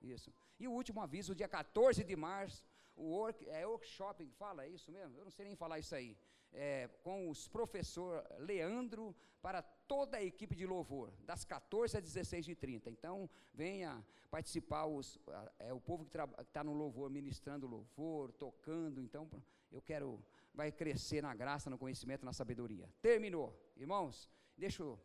[0.00, 0.32] Isso.
[0.58, 4.90] E o último aviso, dia 14 de março, o work, é workshop fala, é isso
[4.92, 5.16] mesmo?
[5.18, 6.16] Eu não sei nem falar isso aí
[6.54, 12.48] é, com os professor Leandro para toda a equipe de louvor, das 14 às 16
[12.48, 12.88] e 30.
[12.90, 15.18] Então, venha participar os,
[15.58, 19.00] é, o povo que está no louvor, ministrando louvor, tocando.
[19.00, 19.28] Então,
[19.70, 22.88] eu quero, vai crescer na graça, no conhecimento, na sabedoria.
[23.02, 23.54] Terminou.
[23.76, 24.98] Irmãos, deixa eu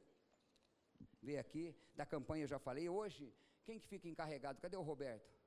[1.21, 2.87] ver aqui, da campanha eu já falei.
[2.87, 3.33] Hoje,
[3.65, 4.61] quem que fica encarregado?
[4.61, 5.38] Cadê o Roberto?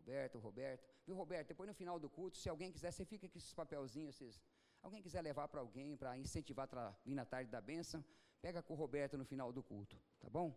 [0.00, 0.82] Roberto, Roberto.
[1.06, 1.48] Viu, Roberto?
[1.52, 4.40] Depois no final do culto, se alguém quiser, você fica com esses papelzinhos, esses
[4.82, 8.02] Alguém quiser levar para alguém, para incentivar para vir na tarde da bênção,
[8.40, 10.54] pega com o Roberto no final do culto, tá bom?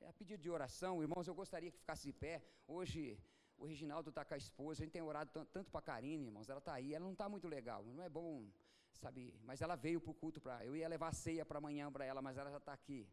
[0.00, 2.44] É a pedido de oração, irmãos, eu gostaria que ficasse de pé.
[2.68, 3.18] Hoje
[3.58, 6.48] o Reginaldo está com a esposa, a gente tem orado tanto para a Karine, irmãos,
[6.48, 8.46] ela está aí, ela não está muito legal, não é bom,
[8.92, 12.04] sabe, mas ela veio para o culto, para eu ia levar ceia para amanhã para
[12.04, 13.08] ela, mas ela já está aqui.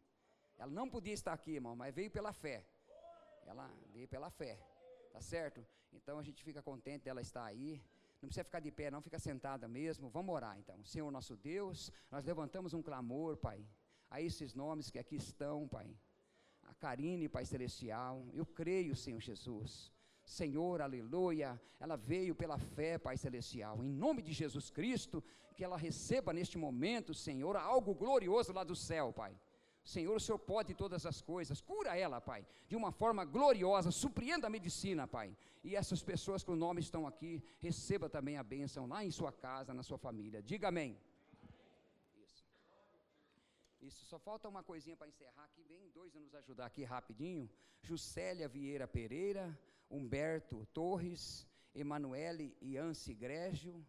[0.56, 2.64] Ela não podia estar aqui, irmão, mas veio pela fé.
[3.44, 4.56] Ela veio pela fé,
[5.14, 5.64] tá certo?
[5.92, 7.80] Então a gente fica contente dela estar aí.
[8.20, 10.10] Não precisa ficar de pé, não, fica sentada mesmo.
[10.10, 10.76] Vamos orar então.
[10.92, 13.64] Senhor nosso Deus, nós levantamos um clamor, Pai,
[14.10, 15.88] a esses nomes que aqui estão, Pai.
[16.64, 18.26] A Karine, Pai Celestial.
[18.32, 19.92] Eu creio, Senhor Jesus.
[20.24, 25.22] Senhor, aleluia, ela veio pela fé, Pai Celestial, em nome de Jesus Cristo,
[25.54, 29.38] que ela receba neste momento, Senhor, algo glorioso lá do céu, Pai.
[29.84, 31.60] Senhor, o Senhor pode todas as coisas.
[31.60, 33.90] Cura ela, Pai, de uma forma gloriosa.
[33.90, 35.36] Surpreenda a medicina, Pai.
[35.62, 39.30] E essas pessoas que o nome estão aqui, receba também a bênção lá em sua
[39.30, 40.42] casa, na sua família.
[40.42, 40.98] Diga amém.
[42.16, 42.44] Isso.
[43.82, 44.06] Isso.
[44.06, 45.62] Só falta uma coisinha para encerrar aqui.
[45.64, 47.50] Vem dois a nos ajudar aqui rapidinho.
[47.82, 49.58] Juscelia Vieira Pereira,
[49.90, 53.84] Humberto Torres, Emanuele Iance Grégio,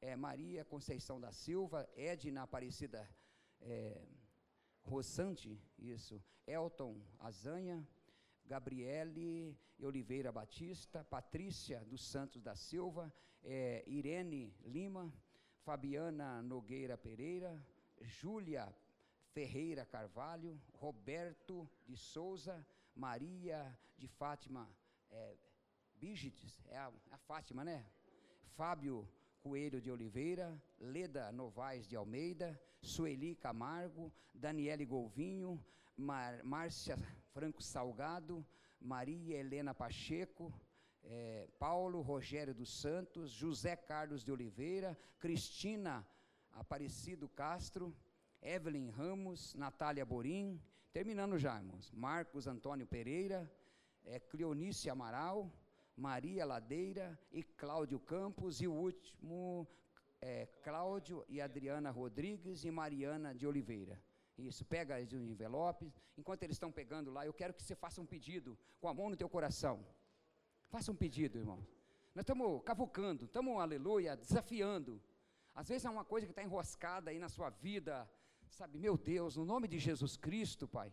[0.00, 3.06] é, Maria Conceição da Silva, Edna Aparecida.
[3.60, 4.00] É,
[4.84, 7.86] Rossante, isso, Elton Azanha,
[8.44, 15.12] Gabriele Oliveira Batista, Patrícia dos Santos da Silva, é, Irene Lima,
[15.64, 17.60] Fabiana Nogueira Pereira,
[18.00, 18.74] Júlia
[19.32, 24.68] Ferreira Carvalho, Roberto de Souza, Maria de Fátima
[25.10, 25.36] é,
[25.96, 27.86] Bigites, é a, a Fátima, né?
[28.54, 29.08] Fábio
[29.44, 35.62] Coelho de Oliveira, Leda Novaes de Almeida, Sueli Camargo, Daniele Golvinho,
[35.94, 36.96] Mar, Márcia
[37.34, 38.42] Franco Salgado,
[38.80, 40.50] Maria Helena Pacheco,
[41.02, 46.06] é, Paulo Rogério dos Santos, José Carlos de Oliveira, Cristina
[46.52, 47.94] Aparecido Castro,
[48.40, 50.58] Evelyn Ramos, Natália Borim,
[50.90, 53.52] terminando já, irmãos, Marcos Antônio Pereira,
[54.06, 55.52] é, Cleonice Amaral,
[55.96, 59.66] Maria Ladeira e Cláudio Campos, e o último,
[60.20, 64.02] é, Cláudio e Adriana Rodrigues e Mariana de Oliveira.
[64.36, 65.92] Isso, pega os envelopes.
[66.16, 69.08] Enquanto eles estão pegando lá, eu quero que você faça um pedido com a mão
[69.08, 69.84] no teu coração.
[70.68, 71.64] Faça um pedido, irmão.
[72.14, 75.00] Nós estamos cavucando, estamos, aleluia, desafiando.
[75.54, 78.10] Às vezes é uma coisa que está enroscada aí na sua vida,
[78.48, 78.78] sabe?
[78.78, 80.92] Meu Deus, no nome de Jesus Cristo, Pai.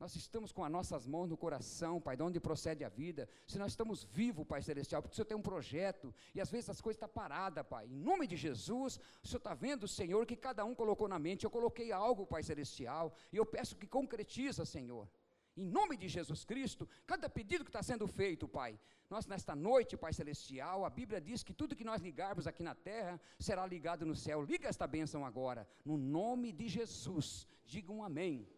[0.00, 3.28] Nós estamos com as nossas mãos no coração, Pai, de onde procede a vida.
[3.46, 6.70] Se nós estamos vivos, Pai Celestial, porque o Senhor tem um projeto e às vezes
[6.70, 7.84] as coisas estão tá paradas, Pai.
[7.86, 11.44] Em nome de Jesus, o Senhor está vendo, Senhor, que cada um colocou na mente.
[11.44, 15.06] Eu coloquei algo, Pai Celestial, e eu peço que concretiza, Senhor.
[15.54, 18.80] Em nome de Jesus Cristo, cada pedido que está sendo feito, Pai.
[19.10, 22.74] Nós, nesta noite, Pai Celestial, a Bíblia diz que tudo que nós ligarmos aqui na
[22.74, 24.42] terra será ligado no céu.
[24.42, 27.46] Liga esta bênção agora, no nome de Jesus.
[27.66, 28.48] Diga um amém.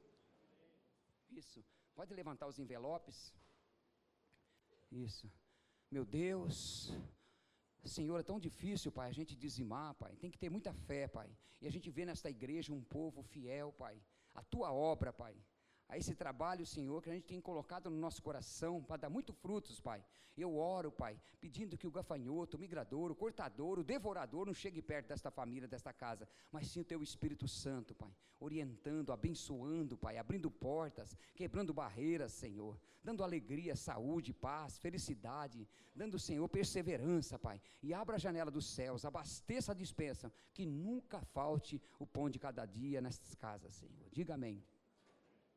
[1.40, 1.64] Isso.
[1.94, 3.34] Pode levantar os envelopes.
[4.90, 5.30] Isso.
[5.90, 6.92] Meu Deus.
[7.84, 10.14] Senhor, é tão difícil, Pai, a gente dizimar, Pai.
[10.16, 11.30] Tem que ter muita fé, Pai.
[11.60, 13.96] E a gente vê nesta igreja um povo fiel, Pai.
[14.34, 15.34] A tua obra, Pai
[15.92, 19.30] a esse trabalho, Senhor, que a gente tem colocado no nosso coração para dar muito
[19.30, 20.02] frutos, Pai.
[20.34, 24.80] Eu oro, Pai, pedindo que o gafanhoto, o migrador, o cortador, o devorador não chegue
[24.80, 30.16] perto desta família, desta casa, mas sim o Teu Espírito Santo, Pai, orientando, abençoando, Pai,
[30.16, 37.92] abrindo portas, quebrando barreiras, Senhor, dando alegria, saúde, paz, felicidade, dando, Senhor, perseverança, Pai, e
[37.92, 42.64] abra a janela dos céus, abasteça a dispensa, que nunca falte o pão de cada
[42.64, 44.08] dia nestas casas, Senhor.
[44.10, 44.64] Diga amém.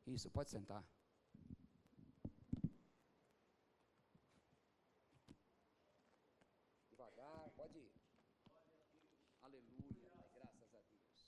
[0.08, 0.84] Isso, pode sentar.
[6.92, 7.92] Devagar, pode ir.
[9.42, 11.28] Aleluia, graças a Deus.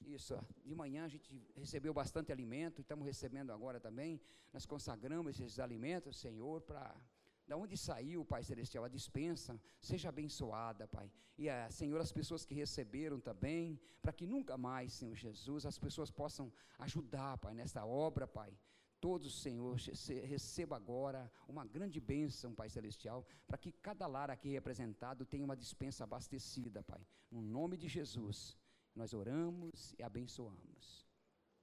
[0.00, 4.20] Isso, de manhã a gente recebeu bastante alimento, estamos recebendo agora também.
[4.52, 7.00] Nós consagramos esses alimentos, Senhor, para
[7.48, 11.10] da onde saiu, Pai Celestial, a dispensa, seja abençoada, Pai.
[11.38, 15.78] E, a, Senhor, as pessoas que receberam também, para que nunca mais, Senhor Jesus, as
[15.78, 18.52] pessoas possam ajudar, Pai, nessa obra, Pai.
[19.00, 19.76] Todos, Senhor,
[20.24, 25.56] receba agora uma grande bênção, Pai Celestial, para que cada lar aqui representado tenha uma
[25.56, 27.00] dispensa abastecida, Pai.
[27.30, 28.58] No nome de Jesus,
[28.94, 31.06] nós oramos e abençoamos.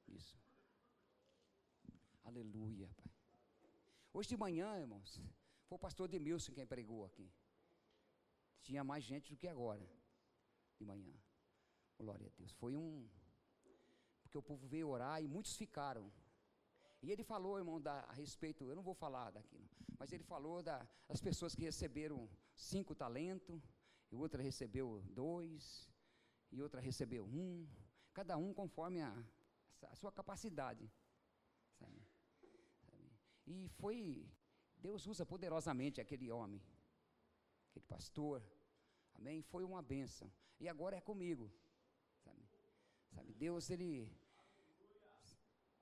[0.08, 0.40] Isso.
[2.24, 3.12] Aleluia, Pai.
[4.14, 5.22] Hoje de manhã, irmãos,
[5.68, 7.32] foi o pastor Demilson quem pregou aqui.
[8.62, 9.88] Tinha mais gente do que agora,
[10.78, 11.14] de manhã.
[11.98, 12.52] Glória a Deus.
[12.54, 13.08] Foi um.
[14.24, 16.12] Porque o povo veio orar e muitos ficaram.
[17.02, 20.64] E ele falou, irmão, da, a respeito, eu não vou falar daquilo, mas ele falou
[20.64, 23.62] da, das pessoas que receberam cinco talentos,
[24.12, 25.88] e outra recebeu dois,
[26.52, 27.68] e outra recebeu um,
[28.14, 29.24] cada um conforme a,
[29.84, 30.92] a sua capacidade.
[31.78, 32.02] Sabe?
[33.46, 34.28] E foi
[34.78, 36.62] Deus usa poderosamente aquele homem,
[37.70, 38.44] aquele pastor,
[39.16, 39.42] amém?
[39.42, 41.52] Foi uma bênção, e agora é comigo,
[42.24, 42.44] sabe?
[43.10, 43.34] sabe?
[43.34, 44.12] Deus, ele,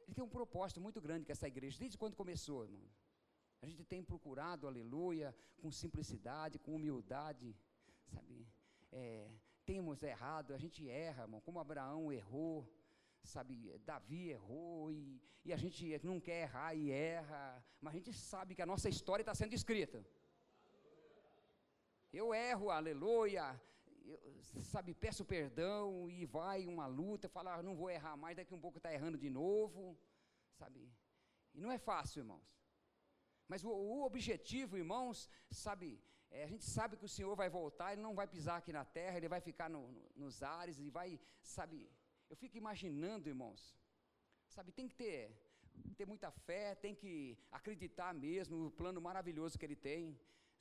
[0.01, 2.83] ele tem um propósito muito grande com essa igreja, desde quando começou, irmão.
[3.61, 7.55] A gente tem procurado, aleluia, com simplicidade, com humildade,
[8.07, 8.45] sabe?
[8.91, 9.31] É,
[9.65, 12.69] temos errado, a gente erra, irmão, como Abraão errou,
[13.23, 18.13] sabe, Davi errou e, e a gente não quer errar e erra, mas a gente
[18.13, 20.05] sabe que a nossa história está sendo escrita.
[22.11, 23.59] Eu erro, aleluia,
[24.05, 24.19] eu,
[24.61, 28.59] sabe, peço perdão e vai uma luta, fala, ah, não vou errar mais, daqui um
[28.59, 29.97] pouco está errando de novo,
[30.51, 30.91] sabe?
[31.53, 32.47] E não é fácil, irmãos.
[33.47, 37.93] Mas o, o objetivo, irmãos, sabe, é, a gente sabe que o Senhor vai voltar,
[37.93, 40.89] Ele não vai pisar aqui na terra, Ele vai ficar no, no, nos ares e
[40.89, 41.89] vai, sabe,
[42.33, 43.61] eu fico imaginando, irmãos,
[44.53, 45.19] sabe, tem que ter,
[45.99, 50.19] ter muita fé, tem que acreditar mesmo no plano maravilhoso que Ele tem,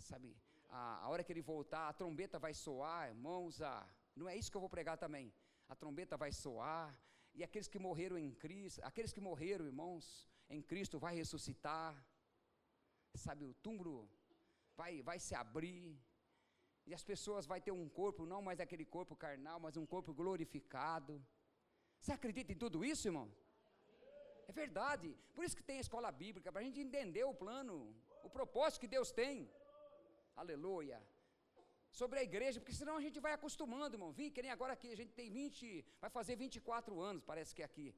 [0.08, 0.36] sabe,
[0.68, 3.72] a, a hora que Ele voltar, a trombeta vai soar, irmãos, a,
[4.14, 5.32] não é isso que eu vou pregar também,
[5.66, 6.86] a trombeta vai soar,
[7.34, 11.90] e aqueles que morreram em Cristo, aqueles que morreram, irmãos, em Cristo vai ressuscitar,
[13.14, 13.96] sabe, o túmulo
[14.76, 15.98] vai, vai se abrir,
[16.86, 20.12] e as pessoas vão ter um corpo, não mais aquele corpo carnal, mas um corpo
[20.12, 21.14] glorificado.
[22.02, 23.26] Você acredita em tudo isso, irmão?
[24.50, 25.08] É verdade.
[25.34, 27.76] Por isso que tem a escola bíblica, para a gente entender o plano,
[28.28, 29.34] o propósito que Deus tem.
[30.42, 30.98] Aleluia.
[32.00, 34.10] Sobre a igreja, porque senão a gente vai acostumando, irmão.
[34.18, 37.62] Vim, que nem agora aqui, a gente tem 20, vai fazer 24 anos, parece que
[37.62, 37.88] aqui.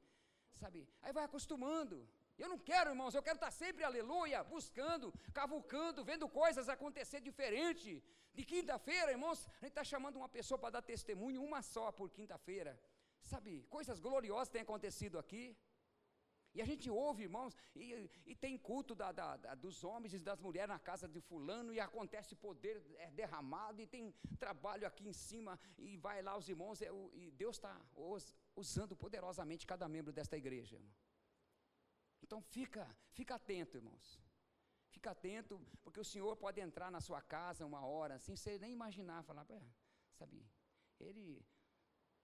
[0.62, 0.86] Sabe?
[1.02, 1.96] Aí vai acostumando.
[2.42, 8.02] Eu não quero, irmãos, eu quero estar sempre, aleluia, buscando, cavucando, vendo coisas acontecer diferente.
[8.34, 12.10] De quinta-feira, irmãos, a gente está chamando uma pessoa para dar testemunho, uma só por
[12.10, 12.78] quinta-feira.
[13.24, 15.56] Sabe, coisas gloriosas têm acontecido aqui.
[16.56, 20.18] E a gente ouve, irmãos, e, e tem culto da, da, da, dos homens e
[20.20, 25.08] das mulheres na casa de fulano, e acontece poder é derramado, e tem trabalho aqui
[25.08, 27.74] em cima, e vai lá os irmãos, é, o, e Deus está
[28.54, 30.76] usando poderosamente cada membro desta igreja.
[30.76, 30.94] Irmão.
[32.22, 34.22] Então fica, fica atento, irmãos.
[34.90, 38.72] Fica atento, porque o Senhor pode entrar na sua casa uma hora, assim, você nem
[38.72, 39.44] imaginar, falar,
[40.12, 40.46] sabe,
[41.00, 41.44] ele,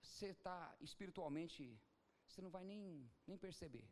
[0.03, 1.79] você está espiritualmente,
[2.27, 3.89] você não vai nem, nem perceber.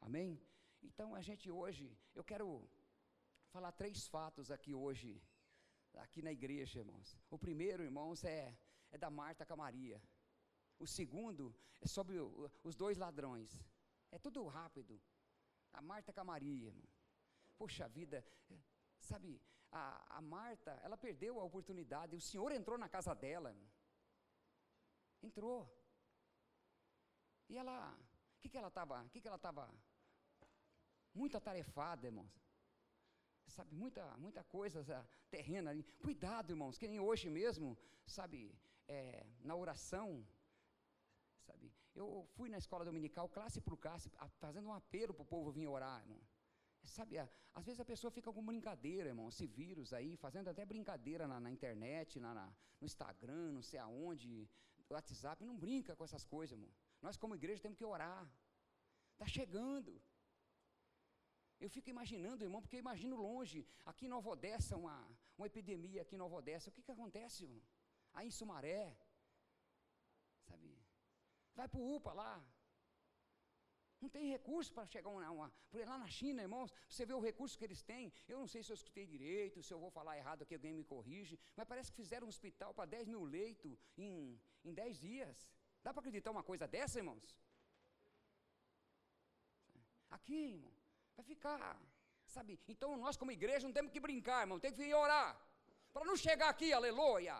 [0.00, 0.40] Amém?
[0.82, 2.68] Então a gente hoje, eu quero
[3.48, 5.22] falar três fatos aqui hoje,
[5.94, 7.18] aqui na igreja, irmãos.
[7.30, 8.56] O primeiro, irmãos, é,
[8.90, 10.02] é da Marta com a Maria.
[10.78, 12.18] O segundo é sobre
[12.62, 13.50] os dois ladrões.
[14.10, 15.00] É tudo rápido.
[15.72, 16.88] A Marta com a Maria, irmão.
[17.56, 18.24] Poxa vida,
[18.98, 19.40] sabe,
[19.72, 22.14] a, a Marta, ela perdeu a oportunidade.
[22.14, 23.50] O Senhor entrou na casa dela.
[23.50, 23.75] Irmão.
[25.22, 25.68] Entrou.
[27.48, 27.96] E ela,
[28.36, 29.72] o que, que ela estava, o que, que ela estava?
[31.14, 32.32] Muito atarefada, irmãos.
[33.48, 35.82] Sabe, muita, muita coisa terrena ali.
[36.06, 38.54] Cuidado, irmãos, que nem hoje mesmo, sabe,
[38.88, 40.26] é, na oração,
[41.46, 41.72] sabe?
[41.94, 45.66] Eu fui na escola dominical, classe por classe, fazendo um apelo para o povo vir
[45.66, 46.20] orar, irmão.
[46.82, 51.26] Sabe, às vezes a pessoa fica com brincadeira, irmão, esse vírus aí, fazendo até brincadeira
[51.26, 52.46] na, na internet, na, na,
[52.80, 54.48] no Instagram, não sei aonde,
[54.94, 56.72] WhatsApp, não brinca com essas coisas, irmão.
[57.02, 58.28] Nós como igreja temos que orar.
[59.12, 60.00] Está chegando.
[61.58, 64.96] Eu fico imaginando, irmão, porque eu imagino longe, aqui em Nova Odessa, uma,
[65.38, 67.62] uma epidemia aqui em Nova Odessa, o que, que acontece, irmão?
[68.12, 68.94] Aí em Sumaré,
[70.46, 70.76] sabe,
[71.54, 72.34] Vai para o UPA lá.
[74.00, 75.52] Não tem recurso para chegar uma, uma.
[75.72, 78.12] Lá na China, irmãos, você vê o recurso que eles têm.
[78.28, 80.84] Eu não sei se eu escutei direito, se eu vou falar errado aqui, alguém me
[80.84, 81.38] corrige.
[81.56, 85.36] Mas parece que fizeram um hospital para 10 mil leitos em, em 10 dias.
[85.84, 87.26] Dá para acreditar uma coisa dessa, irmãos?
[90.10, 90.72] Aqui, irmão,
[91.16, 91.76] vai ficar.
[92.34, 92.58] Sabe?
[92.72, 95.30] Então nós, como igreja, não temos que brincar, irmão, temos que vir orar.
[95.92, 97.36] Para não chegar aqui, aleluia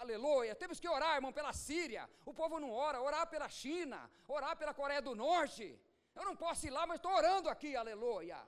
[0.00, 0.54] Aleluia.
[0.62, 2.08] Temos que orar, irmão, pela Síria.
[2.24, 3.00] O povo não ora.
[3.00, 3.98] Orar pela China.
[4.26, 5.66] Orar pela Coreia do Norte.
[6.14, 7.76] Eu não posso ir lá, mas estou orando aqui.
[7.76, 8.38] Aleluia.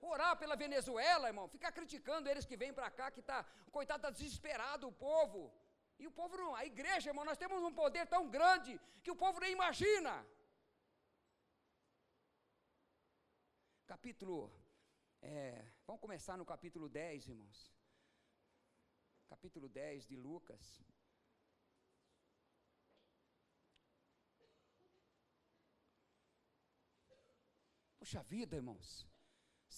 [0.00, 1.48] Orar pela Venezuela, irmão.
[1.48, 5.52] Ficar criticando eles que vêm para cá, que está, coitado, está desesperado o povo.
[5.98, 6.54] E o povo não.
[6.54, 10.14] A igreja, irmão, nós temos um poder tão grande que o povo nem imagina.
[13.86, 14.38] Capítulo.
[15.20, 17.78] É, vamos começar no capítulo 10, irmãos
[19.28, 20.62] capítulo 10 de Lucas.
[27.98, 29.06] Puxa vida, irmãos.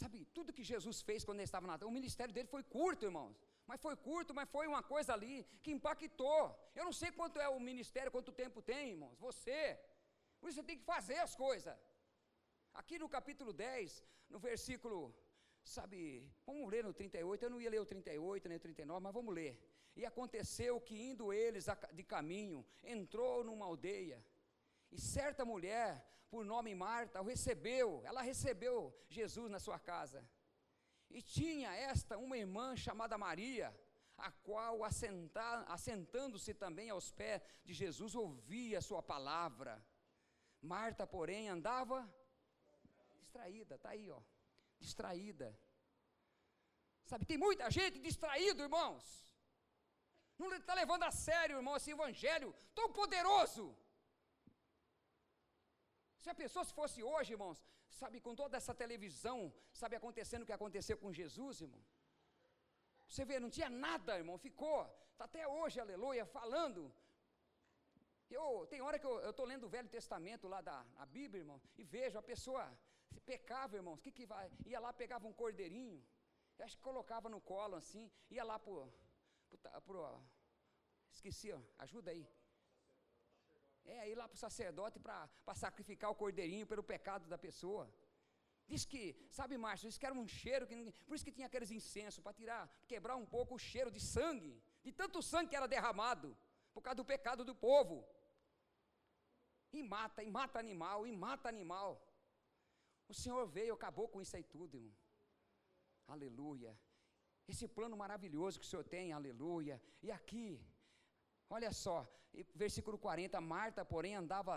[0.01, 3.05] Sabe, tudo que Jesus fez quando ele estava na terra, o ministério dele foi curto,
[3.11, 3.37] irmãos.
[3.71, 6.43] Mas foi curto, mas foi uma coisa ali que impactou.
[6.79, 9.16] Eu não sei quanto é o ministério, quanto tempo tem, irmãos.
[9.27, 9.59] Você.
[10.41, 11.77] Por isso você tem que fazer as coisas.
[12.81, 14.05] Aqui no capítulo 10,
[14.35, 14.99] no versículo
[15.62, 19.12] Sabe, vamos ler no 38, eu não ia ler o 38 nem o 39, mas
[19.12, 19.59] vamos ler.
[19.95, 24.25] E aconteceu que indo eles de caminho, entrou numa aldeia,
[24.91, 30.27] e certa mulher, por nome Marta, o recebeu, ela recebeu Jesus na sua casa.
[31.11, 33.69] E tinha esta uma irmã chamada Maria,
[34.17, 34.81] a qual,
[35.69, 39.85] assentando-se também aos pés de Jesus, ouvia a sua palavra.
[40.63, 42.09] Marta, porém, andava
[43.19, 44.21] distraída, está aí, ó
[44.81, 45.49] distraída.
[47.05, 49.05] Sabe, tem muita gente distraída, irmãos.
[50.39, 53.77] Não está levando a sério, irmão, esse evangelho tão poderoso.
[56.23, 57.59] Se a pessoa se fosse hoje, irmãos,
[58.01, 59.39] sabe, com toda essa televisão,
[59.81, 61.83] sabe, acontecendo o que aconteceu com Jesus, irmão.
[63.09, 64.79] Você vê, não tinha nada, irmão, ficou,
[65.12, 66.83] está até hoje, aleluia, falando.
[68.31, 71.61] Eu, tem hora que eu estou lendo o Velho Testamento lá da a Bíblia, irmão,
[71.77, 72.64] e vejo a pessoa
[73.12, 74.47] se pecava, irmãos, que que vai?
[74.66, 76.01] Ia lá, pegava um cordeirinho,
[76.61, 78.93] acho que colocava no colo assim, ia lá pro,
[79.49, 80.23] pro, pro
[81.11, 82.25] esqueci, ó, ajuda aí.
[83.85, 87.93] É, ir lá para o sacerdote para sacrificar o cordeirinho pelo pecado da pessoa.
[88.70, 91.49] Diz que, sabe, Márcio, isso que era um cheiro, que ninguém, por isso que tinha
[91.49, 95.57] aqueles incensos, para tirar, quebrar um pouco o cheiro de sangue, de tanto sangue que
[95.57, 96.37] era derramado,
[96.72, 97.97] por causa do pecado do povo.
[99.72, 101.91] E mata, e mata animal, e mata animal.
[103.09, 104.97] O Senhor veio, acabou com isso aí tudo, irmão.
[106.07, 106.72] Aleluia.
[107.49, 109.83] Esse plano maravilhoso que o Senhor tem, aleluia.
[110.01, 110.47] E aqui,
[111.51, 111.96] olha só,
[112.55, 114.57] versículo 40, Marta, porém, andava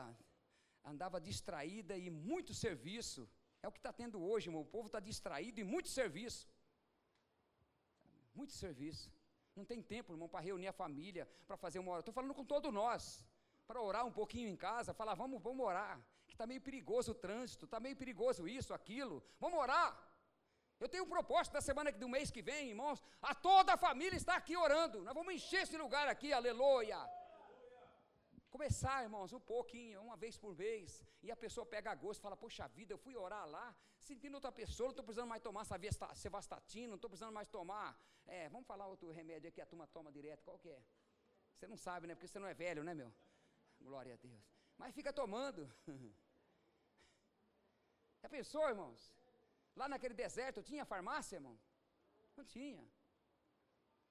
[0.86, 3.30] andava distraída e muito serviço.
[3.62, 4.62] É o que está tendo hoje, irmão.
[4.62, 6.50] O povo está distraído e muito serviço.
[8.36, 9.12] Muito serviço.
[9.56, 12.02] Não tem tempo, irmão, para reunir a família, para fazer uma hora.
[12.02, 13.26] Estou falando com todos nós.
[13.68, 16.04] Para orar um pouquinho em casa, falar, vamos, vamos orar.
[16.28, 19.24] Que está meio perigoso o trânsito, está meio perigoso isso, aquilo.
[19.40, 19.90] Vamos orar.
[20.84, 23.02] Eu tenho um propósito da semana do mês que vem, irmãos.
[23.30, 24.98] A toda a família está aqui orando.
[25.06, 27.00] Nós vamos encher esse lugar aqui, aleluia.
[28.56, 31.02] Começar, irmãos, um pouquinho, uma vez por mês.
[31.26, 33.68] E a pessoa pega gosto e fala: Poxa vida, eu fui orar lá,
[34.10, 35.64] sentindo outra pessoa, não estou precisando mais tomar
[36.24, 37.90] cevastatina, não estou precisando mais tomar.
[38.28, 40.84] É, vamos falar outro remédio aqui, a turma toma direto, qual que é?
[41.56, 42.14] Você não sabe, né?
[42.14, 43.12] Porque você não é velho, né, meu?
[43.80, 44.46] Glória a Deus.
[44.78, 45.62] Mas fica tomando.
[48.22, 49.23] Já pensou, irmãos?
[49.76, 51.56] Lá naquele deserto tinha farmácia, irmão?
[52.38, 52.84] Não tinha.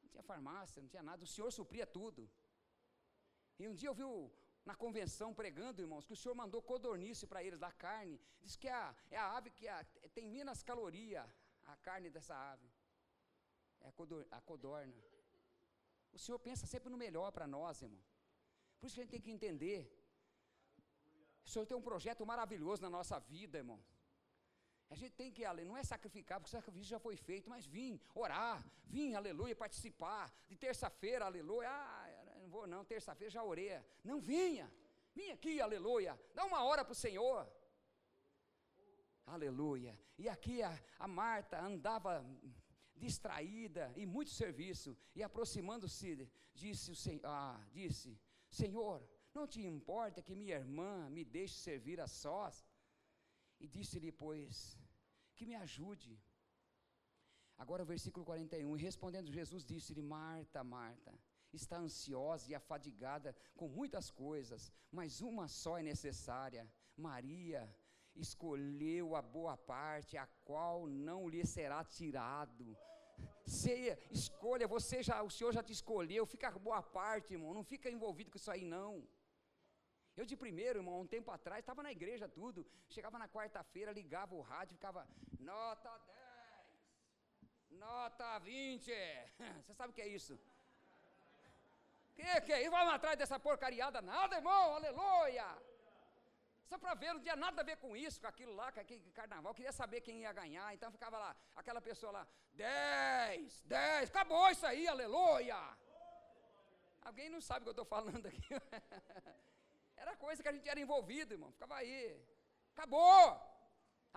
[0.03, 1.23] Não tinha farmácia, não tinha nada.
[1.25, 2.29] O Senhor supria tudo.
[3.59, 4.05] E um dia eu vi
[4.65, 8.21] na convenção pregando, irmãos, que o Senhor mandou codornice para eles, da carne.
[8.41, 9.67] Diz que é a, é a ave que
[10.15, 11.23] tem menos caloria,
[11.67, 12.69] a carne dessa ave.
[13.81, 14.95] É a, codor, a codorna.
[16.13, 18.03] O Senhor pensa sempre no melhor para nós, irmão.
[18.79, 19.81] Por isso que a gente tem que entender.
[21.45, 23.81] O Senhor tem um projeto maravilhoso na nossa vida, irmão.
[24.93, 27.99] A gente tem que, não é sacrificar, porque o sacrifício já foi feito, mas vim
[28.15, 30.31] orar, vim, aleluia, participar.
[30.51, 33.81] De terça-feira, aleluia, ah, não vou não, terça-feira já orei.
[34.05, 34.71] Não vinha,
[35.15, 37.51] vinha aqui, aleluia, dá uma hora para o Senhor.
[39.25, 39.99] Aleluia.
[40.19, 42.23] E aqui a, a Marta andava
[42.95, 48.21] distraída e muito serviço, e aproximando-se, disse o Senhor, ah, disse,
[48.51, 52.63] Senhor, não te importa que minha irmã me deixe servir a sós?
[53.59, 54.77] E disse-lhe, pois,
[55.43, 56.13] que me ajude.
[57.63, 61.13] Agora o versículo 41, e respondendo Jesus disse-lhe, Marta, Marta,
[61.53, 66.63] está ansiosa e afadigada com muitas coisas, mas uma só é necessária.
[66.97, 67.63] Maria
[68.15, 72.67] escolheu a boa parte, a qual não lhe será tirado.
[73.45, 77.91] Você escolha, você já, o Senhor já te escolheu, fica boa parte, irmão, não fica
[77.91, 78.93] envolvido com isso aí não.
[80.17, 84.35] Eu de primeiro, irmão, um tempo atrás, estava na igreja tudo, chegava na quarta-feira, ligava
[84.35, 85.09] o rádio, ficava,
[85.41, 85.91] nota
[87.71, 88.93] 10, nota 20,
[89.65, 90.39] você sabe o que é isso?
[92.15, 92.63] Que que é?
[92.63, 94.03] E vamos atrás dessa porcariada?
[94.03, 95.47] Nada, irmão, aleluia!
[96.67, 99.11] Só para ver, não tinha nada a ver com isso, com aquilo lá, com aquele
[99.13, 104.51] carnaval, queria saber quem ia ganhar, então ficava lá, aquela pessoa lá, 10, 10, acabou
[104.51, 105.57] isso aí, aleluia!
[107.01, 108.49] Alguém não sabe o que eu estou falando aqui.
[110.03, 111.53] Era coisa que a gente era envolvido, irmão.
[111.57, 112.01] Ficava aí.
[112.75, 113.25] Acabou!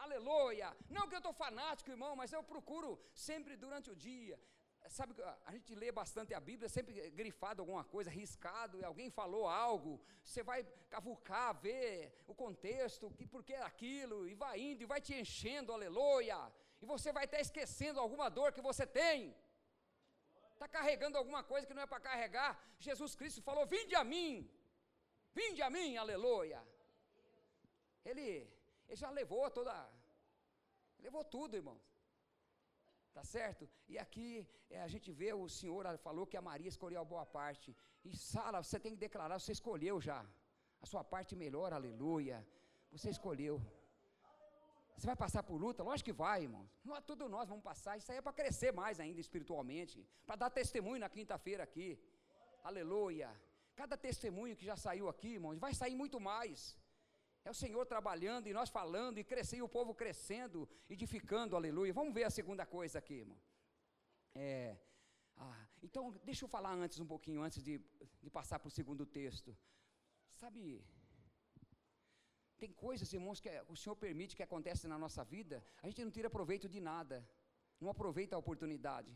[0.03, 0.69] Aleluia!
[0.95, 4.37] Não que eu estou fanático, irmão, mas eu procuro sempre durante o dia.
[4.97, 5.13] Sabe,
[5.49, 9.93] a gente lê bastante a Bíblia, sempre grifado alguma coisa, riscado, e alguém falou algo,
[10.23, 10.59] você vai
[10.95, 11.89] cavucar, ver
[12.27, 16.37] o contexto, que por que aquilo, e vai indo, e vai te enchendo, aleluia,
[16.81, 19.35] e você vai até esquecendo alguma dor que você tem,
[20.53, 22.51] está carregando alguma coisa que não é para carregar.
[22.79, 24.49] Jesus Cristo falou: Vinde a mim,
[25.39, 26.59] Vinde a mim, aleluia.
[28.09, 28.27] Ele,
[28.87, 29.73] ele já levou toda,
[31.05, 31.77] levou tudo, irmão.
[33.15, 33.63] Tá certo?
[33.87, 34.29] E aqui
[34.69, 37.75] é, a gente vê o Senhor falou que a Maria escolheu a boa parte.
[38.03, 40.19] E Sala, você tem que declarar, você escolheu já.
[40.83, 42.37] A sua parte melhor, aleluia.
[42.91, 43.55] Você escolheu.
[44.95, 45.83] Você vai passar por luta?
[45.83, 46.65] Lógico que vai, irmão.
[46.83, 47.97] Não é tudo nós vamos passar.
[47.97, 49.97] Isso aí é para crescer mais ainda espiritualmente.
[50.25, 51.89] Para dar testemunho na quinta-feira aqui.
[52.63, 53.29] Aleluia.
[53.75, 56.77] Cada testemunho que já saiu aqui, irmãos, vai sair muito mais.
[57.43, 61.93] É o Senhor trabalhando e nós falando e crescendo, e o povo crescendo, edificando, aleluia.
[61.93, 63.39] Vamos ver a segunda coisa aqui, irmão.
[64.33, 64.77] É,
[65.37, 67.73] Ah, então, deixa eu falar antes um pouquinho, antes de,
[68.23, 69.55] de passar para o segundo texto.
[70.41, 70.61] Sabe,
[72.57, 76.11] tem coisas, irmãos, que o Senhor permite que acontecem na nossa vida, a gente não
[76.17, 77.17] tira proveito de nada,
[77.79, 79.13] não aproveita a oportunidade.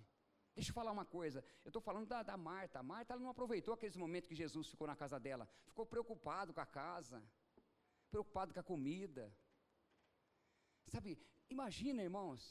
[0.59, 2.79] Deixa eu falar uma coisa, eu estou falando da, da Marta.
[2.79, 6.53] A Marta ela não aproveitou aqueles momentos que Jesus ficou na casa dela, ficou preocupado
[6.55, 7.17] com a casa,
[8.13, 9.23] preocupado com a comida.
[10.93, 11.11] Sabe,
[11.49, 12.41] imagina, irmãos,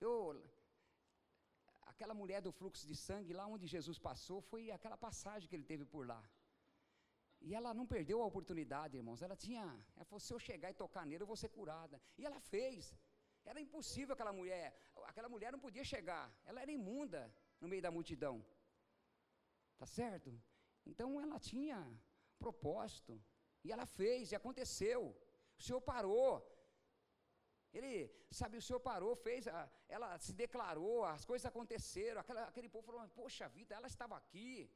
[0.00, 0.12] eu,
[1.92, 5.70] aquela mulher do fluxo de sangue, lá onde Jesus passou, foi aquela passagem que ele
[5.72, 6.22] teve por lá.
[7.46, 9.22] E ela não perdeu a oportunidade, irmãos.
[9.22, 12.02] Ela tinha, ela falou: se eu chegar e tocar nele, eu vou ser curada.
[12.18, 12.92] E ela fez.
[13.44, 14.66] Era impossível aquela mulher.
[15.10, 16.24] Aquela mulher não podia chegar.
[16.44, 17.22] Ela era imunda
[17.60, 18.44] no meio da multidão.
[19.76, 20.30] Tá certo?
[20.86, 21.78] Então ela tinha
[22.38, 23.14] propósito.
[23.64, 25.00] E ela fez, e aconteceu.
[25.58, 26.30] O Senhor parou.
[27.72, 27.92] Ele,
[28.30, 32.20] sabe, o Senhor parou, fez, a, ela se declarou, as coisas aconteceram.
[32.20, 34.70] Aquela, aquele povo falou: Poxa vida, ela estava aqui.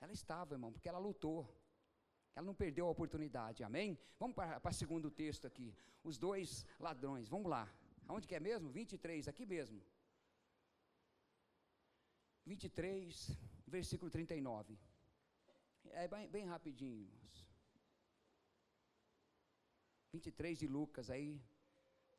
[0.00, 1.40] Ela estava, irmão, porque ela lutou.
[2.34, 3.98] Ela não perdeu a oportunidade, amém?
[4.18, 5.74] Vamos para, para o segundo texto aqui.
[6.02, 7.72] Os dois ladrões, vamos lá.
[8.08, 8.70] Aonde que é mesmo?
[8.70, 9.80] 23, aqui mesmo.
[12.44, 13.30] 23,
[13.66, 14.78] versículo 39.
[15.90, 17.46] É bem, bem rapidinho, irmãos.
[20.12, 21.40] 23 de Lucas, aí,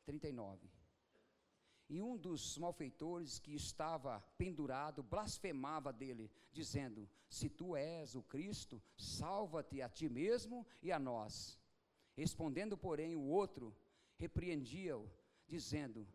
[0.04, 0.75] 39.
[1.88, 8.82] E um dos malfeitores que estava pendurado blasfemava dele, dizendo: Se tu és o Cristo,
[8.96, 11.60] salva-te a ti mesmo e a nós.
[12.16, 13.76] Respondendo, porém, o outro
[14.16, 15.08] repreendia-o,
[15.46, 16.08] dizendo: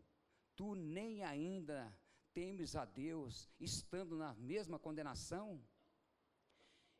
[0.54, 1.90] Tu nem ainda
[2.34, 5.58] temes a Deus, estando na mesma condenação?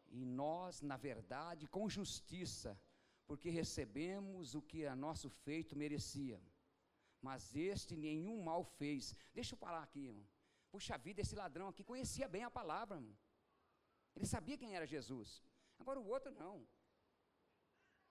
[0.08, 2.78] E nós, na verdade, com justiça,
[3.26, 6.40] porque recebemos o que a nosso feito merecia
[7.22, 9.14] mas este nenhum mal fez.
[9.32, 10.26] Deixa eu falar aqui, irmão.
[10.72, 13.16] Puxa vida, esse ladrão aqui conhecia bem a palavra, irmão.
[14.16, 15.42] Ele sabia quem era Jesus.
[15.78, 16.56] Agora o outro não.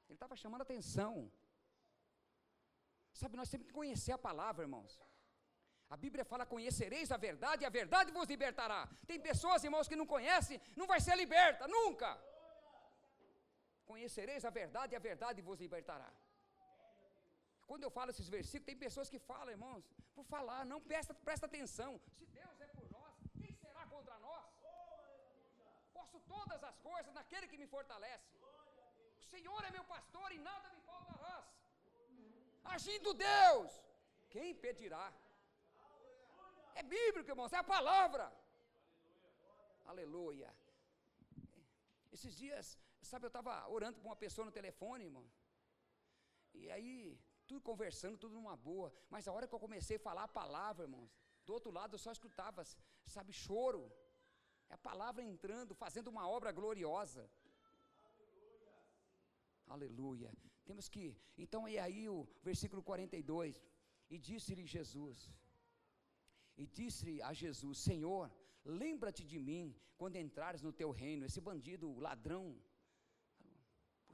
[0.07, 1.32] Ele estava chamando atenção.
[3.14, 4.93] Sabe, nós temos que conhecer a palavra, irmãos.
[5.89, 8.82] A Bíblia fala: conhecereis a verdade, e a verdade vos libertará.
[9.05, 12.09] Tem pessoas, irmãos, que não conhecem, não vai ser liberta, nunca.
[13.86, 16.12] Conhecereis a verdade, e a verdade vos libertará.
[17.72, 19.84] Quando eu falo esses versículos, tem pessoas que falam, irmãos,
[20.15, 21.91] por falar, não presta, presta atenção.
[22.17, 24.49] Se Deus é por nós, quem será contra nós?
[25.97, 28.34] Posso todas as coisas naquele que me fortalece.
[29.22, 31.47] O Senhor é meu pastor e nada me faltarás.
[32.76, 33.72] Agindo Deus,
[34.34, 35.07] quem impedirá?
[36.76, 38.28] É bíblico, irmãos, é a palavra.
[39.93, 40.51] Aleluia.
[42.17, 42.78] Esses dias,
[43.13, 45.28] sabe, eu estava orando com uma pessoa no telefone, irmão.
[46.53, 46.95] E aí,
[47.52, 48.89] tudo conversando, tudo numa boa.
[49.14, 51.12] Mas a hora que eu comecei a falar a palavra, irmãos,
[51.45, 52.64] do outro lado eu só escutava,
[53.16, 53.84] sabe, choro.
[54.70, 57.24] É a palavra entrando, fazendo uma obra gloriosa.
[58.12, 58.74] Aleluia.
[59.76, 60.30] Aleluia.
[60.70, 61.06] Temos que,
[61.38, 62.18] então é aí o
[62.49, 63.62] versículo 42.
[64.14, 65.18] E disse-lhe Jesus,
[66.62, 68.26] e disse a Jesus: Senhor,
[68.84, 71.26] lembra-te de mim quando entrares no teu reino.
[71.26, 72.43] Esse bandido, ladrão,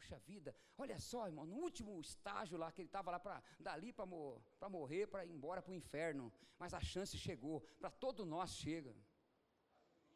[0.07, 3.91] Puxa vida, olha só, irmão, no último estágio lá, que ele estava lá para dali
[3.91, 4.41] para mo
[4.75, 8.95] morrer, para ir embora para o inferno, mas a chance chegou, para todos nós chega.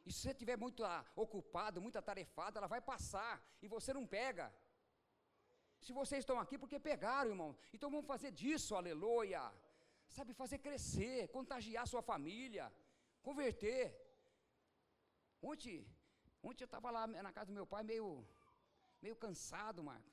[0.05, 4.07] E se você estiver muito ah, ocupado, muito atarefado, ela vai passar e você não
[4.07, 4.47] pega.
[5.85, 7.51] Se vocês estão aqui, porque pegaram, irmão.
[7.73, 9.43] Então vamos fazer disso, aleluia.
[10.07, 12.65] Sabe, fazer crescer, contagiar sua família,
[13.21, 13.83] converter.
[15.41, 15.85] Ontem,
[16.41, 18.25] ontem eu estava lá na casa do meu pai, meio
[19.01, 20.11] meio cansado, Marco.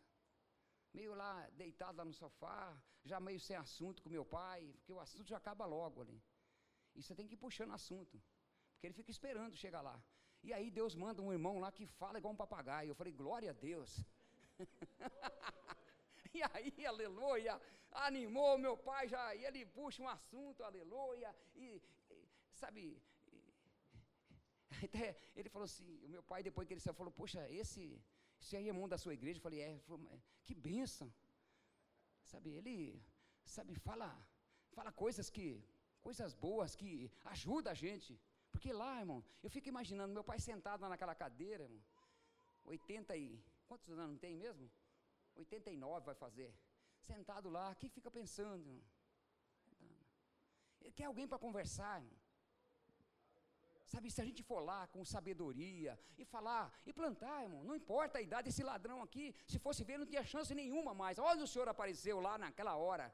[0.93, 2.61] Meio lá, deitado lá no sofá,
[3.05, 6.21] já meio sem assunto com meu pai, porque o assunto já acaba logo ali.
[6.97, 8.21] E você tem que ir puxando assunto,
[8.73, 9.97] porque ele fica esperando chegar lá.
[10.43, 12.91] E aí Deus manda um irmão lá que fala igual um papagaio.
[12.91, 13.91] Eu falei, glória a Deus.
[16.35, 17.61] e aí, aleluia,
[18.07, 21.81] animou meu pai já, e ele puxa um assunto, aleluia, e,
[22.11, 23.01] e sabe,
[24.85, 28.01] até ele falou assim, o meu pai depois que ele saiu, falou, poxa, esse
[28.41, 29.39] você é irmão da sua igreja?
[29.39, 29.81] Eu falei, é,
[30.45, 31.13] que bênção.
[32.25, 33.03] Sabe, ele,
[33.45, 34.09] sabe, fala,
[34.73, 35.47] fala coisas que,
[36.01, 38.19] coisas boas que ajudam a gente.
[38.51, 41.83] Porque lá, irmão, eu fico imaginando meu pai sentado lá naquela cadeira, irmão,
[42.65, 44.71] 80 e, quantos anos tem mesmo?
[45.37, 46.55] 89 vai fazer.
[47.01, 48.67] Sentado lá, o que fica pensando?
[48.67, 48.85] Irmão?
[50.81, 52.19] Ele quer alguém para conversar, irmão.
[53.93, 58.19] Sabe, se a gente for lá com sabedoria e falar e plantar, irmão, não importa
[58.19, 61.19] a idade desse ladrão aqui, se fosse ver, não tinha chance nenhuma mais.
[61.19, 63.07] Olha, o senhor apareceu lá naquela hora.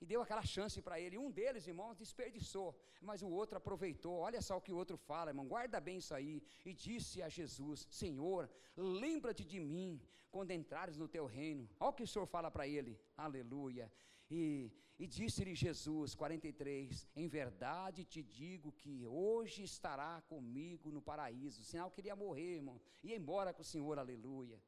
[0.00, 1.16] E deu aquela chance para ele.
[1.16, 4.18] Um deles, irmãos, desperdiçou, mas o outro aproveitou.
[4.18, 5.48] Olha só o que o outro fala, irmão.
[5.48, 6.42] Guarda bem isso aí.
[6.64, 9.90] E disse a Jesus: Senhor, lembra-te de mim
[10.30, 11.66] quando entrares no teu reino.
[11.80, 13.00] Olha o que o Senhor fala para ele.
[13.16, 13.90] Aleluia.
[14.30, 21.60] E, e disse-lhe Jesus, 43, em verdade te digo que hoje estará comigo no paraíso.
[21.60, 22.80] O sinal queria morrer, irmão.
[23.02, 24.60] Ia embora com o Senhor, aleluia.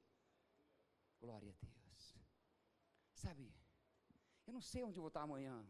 [1.20, 2.16] Glória a Deus.
[3.14, 3.52] Sabe,
[4.46, 5.66] eu não sei onde vou estar amanhã.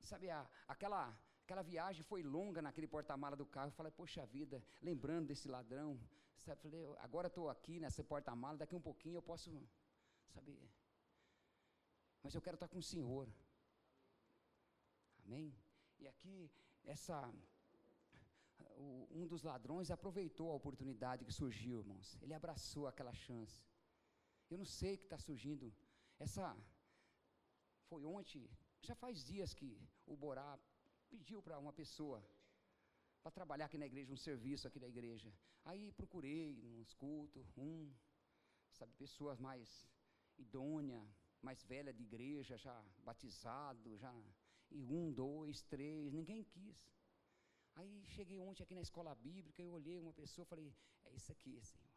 [0.00, 3.68] Sabe, a, aquela, aquela viagem foi longa naquele porta-mala do carro.
[3.68, 6.00] Eu falei, poxa vida, lembrando desse ladrão.
[6.36, 9.50] Sabe, falei, agora estou aqui nessa porta-mala, daqui um pouquinho eu posso,
[10.28, 10.58] sabe,
[12.22, 13.28] mas eu quero estar com o Senhor.
[15.24, 15.54] Amém?
[15.98, 16.50] E aqui,
[16.84, 17.16] essa,
[19.10, 22.18] um dos ladrões aproveitou a oportunidade que surgiu, irmãos.
[22.22, 23.62] Ele abraçou aquela chance.
[24.50, 25.72] Eu não sei o que está surgindo.
[26.18, 26.56] Essa
[27.88, 28.48] foi ontem,
[28.82, 29.70] já faz dias que
[30.06, 30.58] o Borá
[31.08, 32.24] pediu para uma pessoa
[33.22, 35.32] para trabalhar aqui na igreja, um serviço aqui da igreja.
[35.64, 37.92] Aí procurei nos cultos, um,
[38.72, 39.86] sabe, pessoas mais
[40.38, 44.14] idôneas, mais velha de igreja, já batizado, já.
[44.70, 46.88] E um, dois, três, ninguém quis.
[47.74, 50.72] Aí cheguei ontem aqui na escola bíblica, eu olhei uma pessoa falei,
[51.04, 51.90] é isso aqui, Senhor.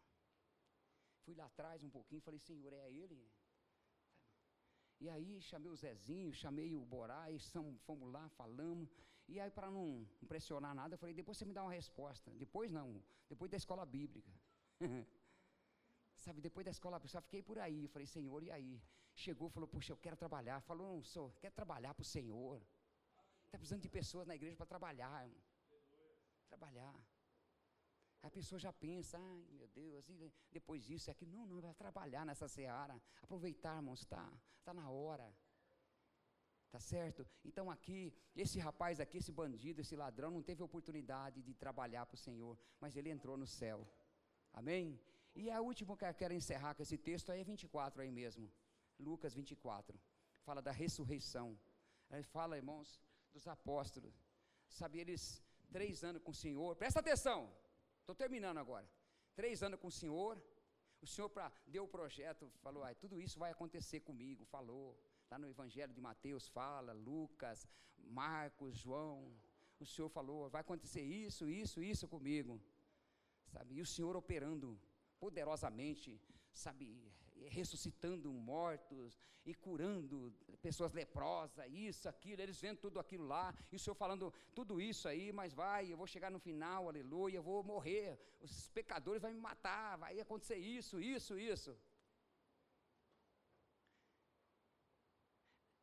[1.24, 3.20] Fui lá atrás um pouquinho, falei, Senhor, é ele?
[5.00, 7.38] E aí chamei o Zezinho, chamei o Borá, e
[7.86, 8.90] fomos lá, falamos.
[9.28, 12.32] E aí, para não pressionar nada, eu falei, depois você me dá uma resposta.
[12.32, 14.32] Depois não, depois da escola bíblica.
[16.24, 17.88] Sabe, depois da escola bíblica, só fiquei por aí.
[17.88, 18.82] Falei, Senhor, e aí?
[19.16, 20.60] Chegou, falou, puxa, eu quero trabalhar.
[20.62, 22.62] Falou, não, senhor, quer trabalhar para o Senhor.
[23.46, 25.30] Está precisando de pessoas na igreja para trabalhar.
[26.48, 26.96] Trabalhar.
[28.24, 31.74] A pessoa já pensa, ai meu Deus, e depois disso, é aqui, não, não, vai
[31.74, 33.00] trabalhar nessa seara.
[33.22, 34.32] Aproveitar, irmãos, está
[34.64, 35.28] tá na hora.
[36.72, 37.28] Tá certo?
[37.46, 42.16] Então aqui, esse rapaz aqui, esse bandido, esse ladrão, não teve oportunidade de trabalhar para
[42.16, 43.88] o Senhor, mas ele entrou no céu.
[44.54, 45.00] Amém?
[45.36, 48.52] E a última que eu quero encerrar com esse texto aí é 24 aí mesmo.
[49.08, 50.00] Lucas 24.
[50.48, 51.48] Fala da ressurreição.
[52.12, 52.90] Ele fala, irmãos,
[53.34, 54.16] dos apóstolos.
[54.80, 55.24] Sabe, eles,
[55.72, 56.76] três anos com o Senhor.
[56.76, 57.40] Presta atenção.
[58.02, 58.88] Estou terminando agora.
[59.36, 60.34] Três anos com o Senhor.
[61.02, 64.46] O Senhor pra, deu o projeto, falou, ah, tudo isso vai acontecer comigo.
[64.46, 64.86] Falou.
[65.32, 67.68] Lá no Evangelho de Mateus fala, Lucas,
[68.22, 69.18] Marcos, João.
[69.80, 72.62] O Senhor falou, vai acontecer isso, isso, isso comigo.
[73.54, 73.76] Sabe?
[73.76, 74.80] E o Senhor operando
[75.20, 76.22] poderosamente,
[76.54, 76.86] sabe,
[77.48, 83.80] ressuscitando mortos e curando pessoas leprosas, isso, aquilo, eles vendo tudo aquilo lá, e o
[83.80, 87.64] Senhor falando tudo isso aí, mas vai, eu vou chegar no final, aleluia, eu vou
[87.64, 91.78] morrer, os pecadores vão me matar, vai acontecer isso, isso, isso.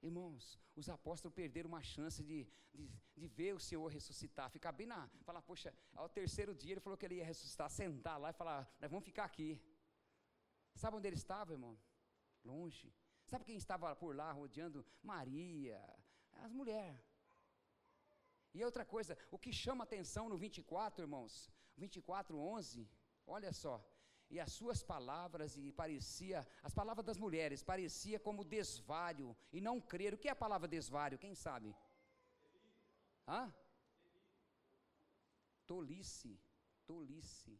[0.02, 4.86] Irmãos, os apóstolos perderam uma chance de, de, de, ver o Senhor ressuscitar, ficar bem
[4.86, 5.06] na.
[5.26, 8.66] Falar, poxa, ao terceiro dia ele falou que ele ia ressuscitar, sentar lá e falar,
[8.80, 9.60] nós vamos ficar aqui.
[10.80, 11.74] Sabe onde ele estava, irmão?
[12.50, 12.88] Longe.
[13.30, 14.80] Sabe quem estava por lá rodeando?
[15.12, 15.80] Maria,
[16.44, 17.06] as mulheres.
[18.56, 21.32] E outra coisa, o que chama atenção no 24, irmãos,
[21.76, 22.88] 24, 11,
[23.36, 23.74] olha só,
[24.32, 29.76] e as suas palavras, e parecia, as palavras das mulheres, parecia como desvario, e não
[29.92, 31.76] crer, o que é a palavra desvario, quem sabe?
[33.28, 33.42] Hã?
[35.66, 36.32] Tolice,
[36.90, 37.54] tolice,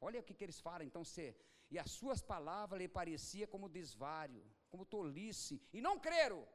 [0.00, 1.24] olha o que, que eles falam, então, se
[1.70, 6.46] e as suas palavras lhe parecia como desvário, como tolice, e não creram.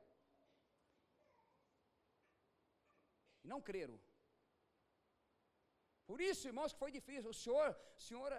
[3.43, 3.99] E não creram.
[6.09, 7.29] Por isso, irmãos, que foi difícil.
[7.29, 8.31] O Senhor, o Senhor,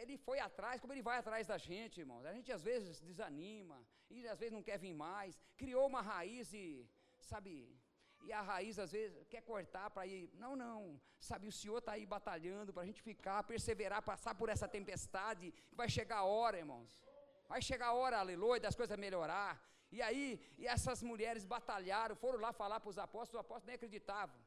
[0.00, 2.24] ele foi atrás, como ele vai atrás da gente, irmãos.
[2.24, 3.78] A gente às vezes desanima,
[4.10, 5.40] e às vezes não quer vir mais.
[5.56, 6.88] Criou uma raiz e,
[7.20, 7.52] sabe,
[8.26, 10.22] e a raiz às vezes quer cortar para ir.
[10.42, 10.78] Não, não.
[11.28, 15.46] Sabe, o Senhor está aí batalhando para a gente ficar, perseverar, passar por essa tempestade.
[15.80, 16.92] Vai chegar a hora, irmãos.
[17.52, 19.52] Vai chegar a hora, aleluia, das coisas melhorar.
[19.96, 20.26] E aí,
[20.58, 24.40] e essas mulheres batalharam, foram lá falar para os apóstolos, os apóstolos nem acreditavam.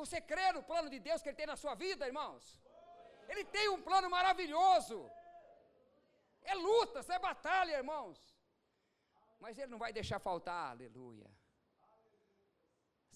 [0.00, 2.44] Você crê no plano de Deus que Ele tem na sua vida, irmãos?
[3.28, 4.98] Ele tem um plano maravilhoso.
[6.42, 8.18] É luta, é batalha, irmãos.
[9.38, 11.30] Mas Ele não vai deixar faltar, aleluia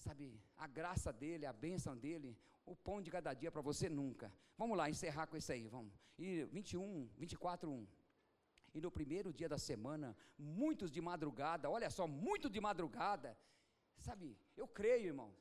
[0.07, 0.25] sabe,
[0.65, 2.29] a graça dele, a bênção dele,
[2.65, 4.27] o pão de cada dia para você nunca.
[4.57, 5.93] Vamos lá, encerrar com isso aí, vamos.
[6.17, 7.87] E 21, 24, 1.
[8.75, 13.37] E no primeiro dia da semana, muitos de madrugada, olha só, muito de madrugada,
[14.07, 15.31] sabe, eu creio, irmão.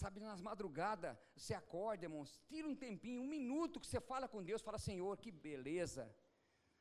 [0.00, 4.44] Sabe, nas madrugadas, você acorda, irmãos, tira um tempinho, um minuto que você fala com
[4.50, 6.04] Deus, fala, Senhor, que beleza.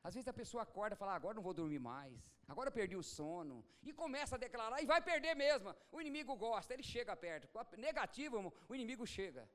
[0.03, 2.95] Às vezes a pessoa acorda e fala: ah, agora não vou dormir mais, agora perdi
[2.95, 5.75] o sono, e começa a declarar, e vai perder mesmo.
[5.91, 7.49] O inimigo gosta, ele chega perto.
[7.77, 9.49] Negativo, o inimigo chega.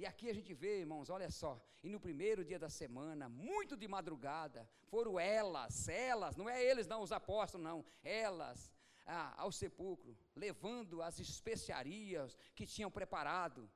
[0.00, 3.76] E aqui a gente vê, irmãos, olha só, e no primeiro dia da semana, muito
[3.76, 8.72] de madrugada, foram elas, elas, não é eles não, os apóstolos não, elas,
[9.04, 13.70] ah, ao sepulcro, levando as especiarias que tinham preparado,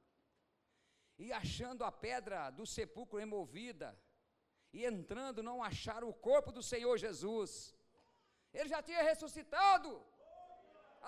[1.19, 3.97] e achando a pedra do sepulcro removida,
[4.77, 7.51] e entrando não acharam o corpo do Senhor Jesus.
[8.53, 9.91] Ele já tinha ressuscitado.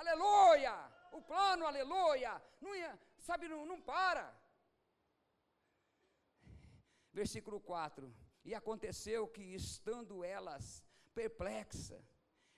[0.01, 0.75] Aleluia!
[1.19, 2.33] O plano, aleluia!
[2.61, 2.93] Não ia,
[3.29, 4.25] sabe, não, não para.
[7.21, 8.15] Versículo 4:
[8.45, 10.65] E aconteceu que, estando elas
[11.15, 12.05] perplexas,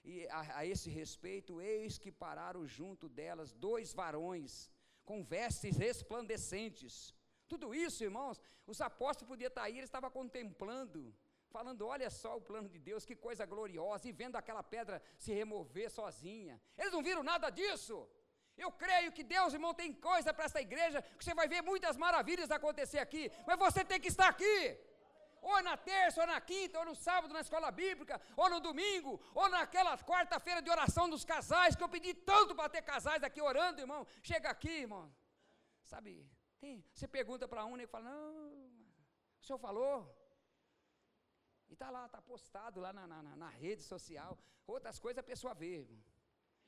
[0.04, 4.70] e a, a, esse respeito, eis que pararam junto delas dois varões,
[5.04, 7.14] com vestes resplandecentes.
[7.52, 11.00] Tudo isso, irmãos, os apóstolos podiam estar aí, eles estavam contemplando,
[11.56, 15.32] falando: olha só o plano de Deus, que coisa gloriosa, e vendo aquela pedra se
[15.32, 16.60] remover sozinha.
[16.76, 17.96] Eles não viram nada disso.
[18.64, 21.96] Eu creio que Deus, irmão, tem coisa para essa igreja, que você vai ver muitas
[21.96, 24.60] maravilhas acontecer aqui, mas você tem que estar aqui.
[25.40, 29.20] Ou na terça, ou na quinta, ou no sábado na escola bíblica, ou no domingo,
[29.34, 33.40] ou naquela quarta-feira de oração dos casais, que eu pedi tanto para ter casais aqui
[33.40, 34.04] orando, irmão.
[34.22, 35.06] Chega aqui, irmão.
[35.84, 36.28] Sabe,
[36.60, 38.68] tem, você pergunta para um ele fala, não,
[39.40, 40.14] o senhor falou.
[41.68, 44.38] E está lá, está postado lá na, na, na, rede social.
[44.66, 45.86] Outras coisas a pessoa vê,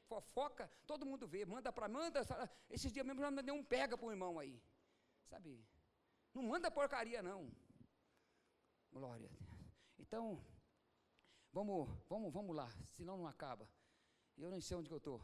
[0.07, 2.20] fofoca, todo mundo vê, manda para, manda,
[2.68, 4.62] esses dias mesmo já mandei um pega para o irmão aí,
[5.24, 5.64] sabe?
[6.34, 7.51] Não manda porcaria não.
[8.93, 9.51] Glória a Deus.
[9.99, 10.45] Então,
[11.53, 13.68] vamos, vamos, vamos lá, senão não acaba.
[14.36, 15.20] Eu nem sei onde eu estou.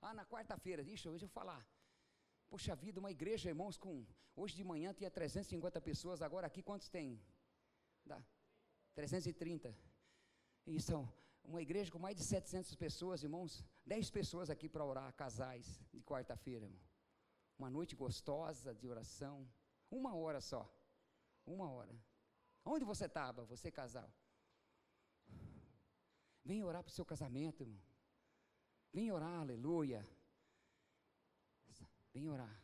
[0.00, 1.66] Ah, na quarta-feira, deixa, deixa eu falar.
[2.48, 4.06] Poxa vida, uma igreja, irmãos, com.
[4.36, 7.20] Hoje de manhã tinha 350 pessoas, agora aqui quantos tem?
[8.04, 8.22] Dá.
[8.94, 9.76] 330.
[10.66, 13.64] E são uma igreja com mais de 700 pessoas, irmãos.
[13.86, 16.80] 10 pessoas aqui para orar, casais, de quarta-feira, irmão.
[17.58, 19.48] Uma noite gostosa de oração.
[19.90, 20.68] Uma hora só.
[21.46, 21.94] Uma hora.
[22.64, 24.10] Onde você estava, você casal?
[26.44, 27.80] Vem orar para o seu casamento, irmão.
[28.92, 30.06] Vem orar, aleluia.
[32.14, 32.62] Vem orar.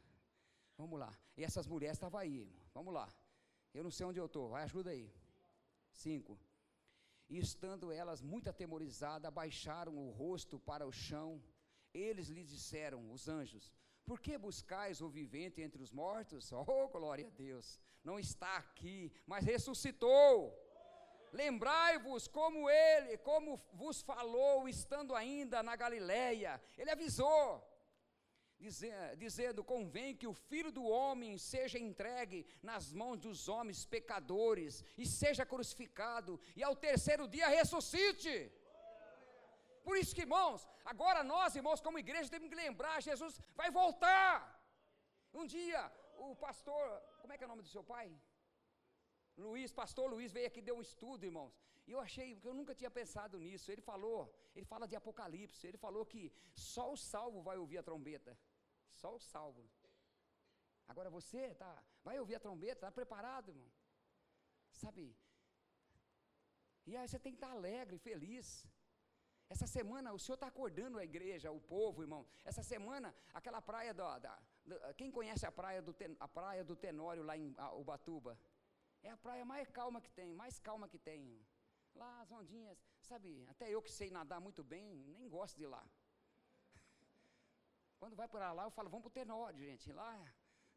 [0.78, 1.12] Vamos lá.
[1.36, 2.48] E essas mulheres estavam aí.
[2.72, 3.08] Vamos lá.
[3.74, 4.48] Eu não sei onde eu estou.
[4.48, 5.12] Vai, ajuda aí.
[5.92, 6.38] Cinco.
[7.28, 11.42] E estando elas muito atemorizadas, abaixaram o rosto para o chão.
[11.92, 13.72] Eles lhe disseram, os anjos:
[14.04, 16.50] Por que buscais o vivente entre os mortos?
[16.54, 17.80] Oh, glória a Deus!
[18.04, 20.56] Não está aqui, mas ressuscitou.
[21.32, 26.60] Lembrai-vos como ele, como vos falou, estando ainda na Galileia.
[26.76, 27.69] Ele avisou
[29.24, 35.06] dizendo: convém que o filho do homem seja entregue nas mãos dos homens pecadores e
[35.06, 38.36] seja crucificado, e ao terceiro dia ressuscite.
[39.86, 44.32] Por isso que, irmãos, agora nós, irmãos, como igreja, temos que lembrar: Jesus vai voltar.
[45.32, 45.80] Um dia,
[46.18, 46.84] o pastor,
[47.20, 48.06] como é que é o nome do seu pai?
[49.36, 51.54] Luiz, pastor Luiz veio aqui deu um estudo, irmãos.
[51.86, 53.70] E eu achei, porque eu nunca tinha pensado nisso.
[53.72, 54.18] Ele falou,
[54.54, 56.22] ele fala de Apocalipse, ele falou que
[56.54, 58.36] só o salvo vai ouvir a trombeta.
[59.00, 59.70] Só os salvos.
[60.90, 61.72] Agora você tá,
[62.02, 63.70] vai ouvir a trombeta, está preparado, irmão?
[64.82, 65.04] Sabe?
[66.86, 68.66] E aí você tem que estar alegre, feliz.
[69.48, 72.26] Essa semana o Senhor está acordando a igreja, o povo, irmão.
[72.44, 74.32] Essa semana, aquela praia da, da,
[74.96, 78.38] quem conhece a praia do a praia do Tenório lá em Ubatuba?
[79.02, 81.20] É a praia mais calma que tem, mais calma que tem.
[81.94, 83.44] Lá as ondinhas, sabe?
[83.48, 85.84] Até eu que sei nadar muito bem, nem gosto de ir lá.
[88.00, 89.92] Quando vai para lá, eu falo, vamos para o Tenório, gente.
[89.92, 90.12] Lá,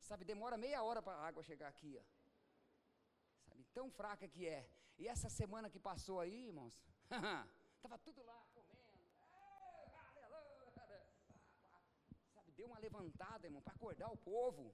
[0.08, 2.04] sabe, demora meia hora para a água chegar aqui, ó.
[3.46, 4.62] Sabe, tão fraca que é.
[5.02, 6.76] E essa semana que passou aí, irmãos,
[7.78, 8.82] estava tudo lá comendo.
[12.34, 14.66] Sabe, deu uma levantada, irmão, para acordar o povo.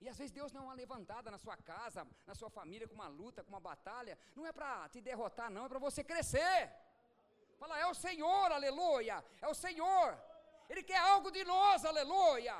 [0.00, 2.94] E às vezes Deus não é uma levantada na sua casa, na sua família, com
[2.94, 4.18] uma luta, com uma batalha.
[4.34, 6.58] Não é para te derrotar, não, é para você crescer.
[7.58, 10.29] Fala, é o Senhor, aleluia, é o Senhor.
[10.70, 12.56] Ele quer algo de nós, aleluia.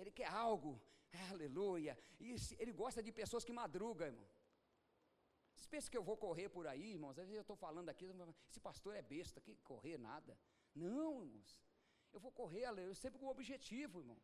[0.00, 0.72] Ele quer algo,
[1.30, 1.94] aleluia.
[2.20, 2.26] E
[2.62, 4.28] ele gosta de pessoas que madrugam, irmão.
[5.54, 7.18] Vocês pensam que eu vou correr por aí, irmãos?
[7.18, 8.04] Às vezes eu estou falando aqui,
[8.50, 10.38] esse pastor é besta, que correr nada.
[10.74, 11.52] Não, irmãos.
[12.12, 14.20] Eu vou correr, aleluia, sempre com um objetivo, irmão.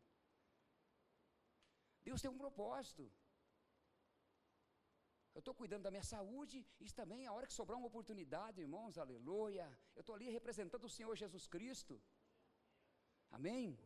[2.07, 3.03] Deus tem um propósito.
[5.33, 8.97] Eu estou cuidando da minha saúde, e também a hora que sobrar uma oportunidade, irmãos,
[8.97, 9.65] aleluia.
[9.95, 11.95] Eu estou ali representando o Senhor Jesus Cristo.
[13.37, 13.77] Amém?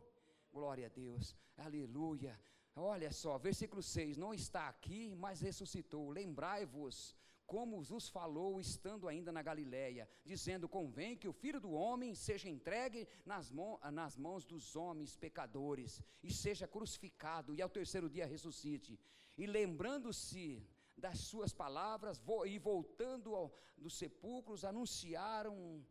[0.53, 2.39] Glória a Deus, aleluia.
[2.75, 6.11] Olha só, versículo 6: Não está aqui, mas ressuscitou.
[6.11, 7.15] Lembrai-vos
[7.47, 12.47] como vos falou estando ainda na Galiléia, dizendo: Convém que o filho do homem seja
[12.47, 18.27] entregue nas, mão, nas mãos dos homens pecadores, e seja crucificado, e ao terceiro dia
[18.27, 18.99] ressuscite.
[19.35, 20.63] E lembrando-se
[20.95, 25.83] das suas palavras, e voltando ao, dos sepulcros, anunciaram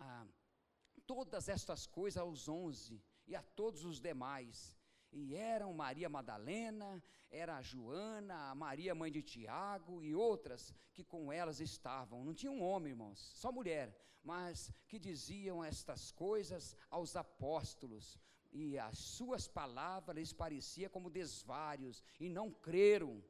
[0.00, 0.26] ah,
[1.06, 4.76] todas estas coisas aos onze e a todos os demais.
[5.12, 11.04] E eram Maria Madalena, era a Joana, a Maria mãe de Tiago e outras que
[11.04, 12.24] com elas estavam.
[12.24, 18.18] Não tinha um homem, irmãos, só mulher, mas que diziam estas coisas aos apóstolos.
[18.52, 23.22] E as suas palavras lhes parecia como desvários e não creram.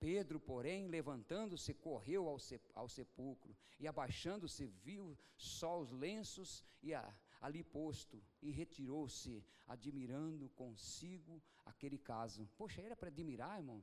[0.00, 2.38] Pedro, porém, levantando-se, correu ao,
[2.74, 10.48] ao sepulcro e, abaixando-se, viu só os lenços e a, ali posto e retirou-se, admirando
[10.50, 12.48] consigo aquele caso.
[12.56, 13.82] Poxa, era para admirar, irmão?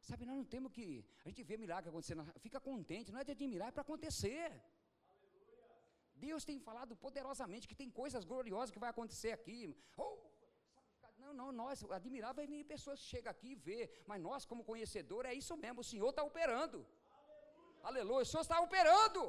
[0.00, 1.04] Sabe, nós não temos que.
[1.24, 4.50] A gente vê milagre acontecendo, fica contente, não é de admirar, é para acontecer.
[6.14, 9.76] Deus tem falado poderosamente que tem coisas gloriosas que vai acontecer aqui.
[9.96, 10.16] Oh,
[11.28, 15.26] não, não, nós, vai vir pessoas que chegam aqui e vê, mas nós, como conhecedor,
[15.26, 16.78] é isso mesmo, o Senhor está operando.
[16.80, 17.84] Aleluia.
[17.90, 19.22] Aleluia, o Senhor está operando.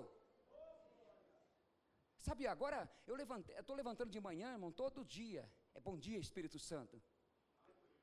[2.28, 3.16] Sabe, agora eu
[3.62, 5.50] estou levantando de manhã, irmão, todo dia.
[5.74, 7.02] É bom dia, Espírito Santo.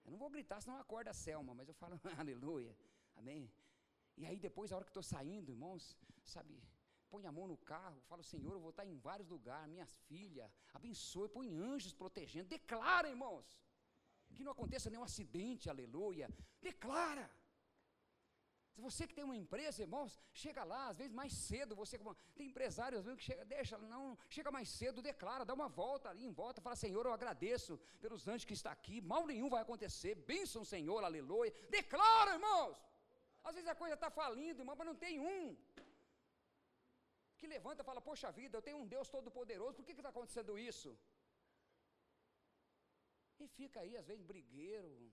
[0.05, 2.75] Eu não vou gritar, senão acorda a Selma, mas eu falo aleluia,
[3.17, 3.53] amém.
[4.17, 6.63] E aí depois, a hora que estou saindo, irmãos, sabe,
[7.11, 10.51] põe a mão no carro, falo, Senhor, eu vou estar em vários lugares, minhas filhas,
[10.73, 13.45] abençoe, põe anjos protegendo, declara, irmãos,
[14.37, 16.29] que não aconteça nenhum acidente, aleluia,
[16.69, 17.27] declara.
[18.85, 20.13] Você que tem uma empresa, irmãos,
[20.43, 21.99] chega lá, às vezes mais cedo, você
[22.35, 26.35] tem empresários, que chega, deixa, não, chega mais cedo, declara, dá uma volta ali em
[26.41, 30.63] volta, fala, Senhor, eu agradeço pelos anjos que está aqui, mal nenhum vai acontecer, bênção,
[30.75, 31.55] Senhor, aleluia.
[31.71, 32.77] Declara, irmãos.
[33.43, 35.57] Às vezes a coisa está falindo, irmão, mas não tem um
[37.39, 40.11] que levanta e fala, poxa vida, eu tenho um Deus todo poderoso, por que está
[40.11, 40.91] acontecendo isso?
[43.39, 45.13] E fica aí, às vezes, brigueiro,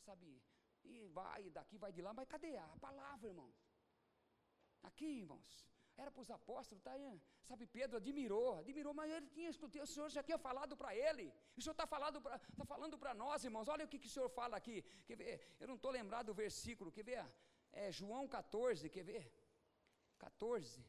[0.00, 0.42] sabe,
[0.84, 3.52] e vai daqui, vai de lá, mas cadê a palavra, irmão?
[4.82, 9.50] Aqui, irmãos, era para os apóstolos, tá aí, sabe, Pedro admirou, admirou, mas ele tinha
[9.50, 13.44] escutado, o Senhor já tinha falado para ele, o Senhor está tá falando para nós,
[13.44, 16.26] irmãos, olha o que, que o Senhor fala aqui, quer ver, eu não estou lembrado
[16.26, 17.24] do versículo, quer ver,
[17.72, 19.30] é João 14, quer ver,
[20.18, 20.84] 14,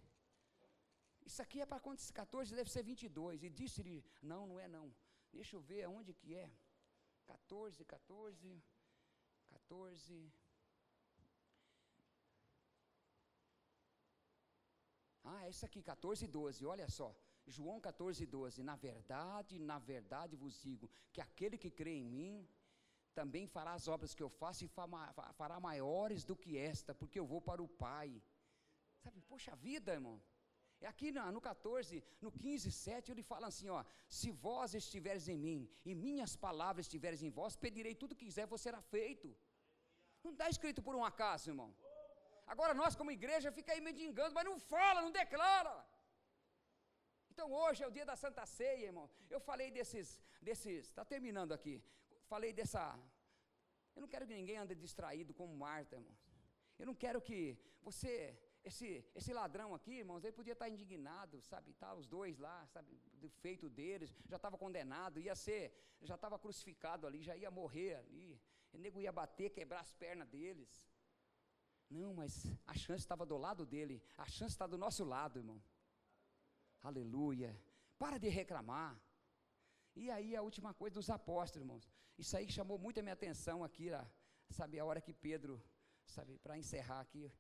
[1.25, 4.93] isso aqui é para acontecer, 14 deve ser 22, e disse-lhe, não, não é não,
[5.31, 6.49] deixa eu ver aonde que é,
[7.25, 8.63] 14, 14,
[9.49, 10.33] 14.
[15.23, 17.15] Ah, isso aqui, 14 e 12, olha só.
[17.47, 18.63] João 14 e 12.
[18.63, 22.47] Na verdade, na verdade vos digo que aquele que crê em mim
[23.13, 27.25] também fará as obras que eu faço e fará maiores do que esta, porque eu
[27.25, 28.21] vou para o Pai.
[28.99, 30.21] Sabe, poxa vida, irmão.
[30.83, 33.83] É aqui no 14, no 15, 7, ele fala assim: ó,
[34.19, 38.47] se vós estiveres em mim e minhas palavras estiveres em vós, pedirei tudo que quiser,
[38.47, 39.29] vos será feito.
[40.23, 41.69] Não está escrito por um acaso, irmão.
[42.53, 45.75] Agora nós, como igreja, fica aí mendigando, mas não fala, não declara.
[47.31, 49.07] Então hoje é o dia da Santa Ceia, irmão.
[49.35, 50.07] Eu falei desses,
[50.47, 51.75] desses, está terminando aqui.
[52.33, 52.83] Falei dessa.
[53.95, 56.15] Eu não quero que ninguém ande distraído como Marta, irmão.
[56.79, 57.39] Eu não quero que
[57.87, 58.13] você,
[58.63, 61.73] esse, esse ladrão aqui, irmãos, ele podia estar indignado, sabe?
[61.73, 62.99] Tá os dois lá, sabe?
[63.13, 67.95] Do feito deles, já estava condenado, ia ser, já estava crucificado ali, já ia morrer
[67.95, 68.39] ali.
[68.71, 70.69] O nego ia bater, quebrar as pernas deles.
[71.89, 75.61] Não, mas a chance estava do lado dele, a chance está do nosso lado, irmão.
[76.81, 77.59] Aleluia.
[77.97, 78.99] Para de reclamar.
[79.95, 81.91] E aí a última coisa dos apóstolos, irmãos.
[82.17, 83.89] Isso aí chamou muito a minha atenção aqui,
[84.49, 85.61] sabe, a hora que Pedro,
[86.05, 87.31] sabe, para encerrar aqui,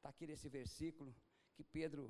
[0.00, 1.14] está aqui nesse versículo,
[1.54, 2.04] que Pedro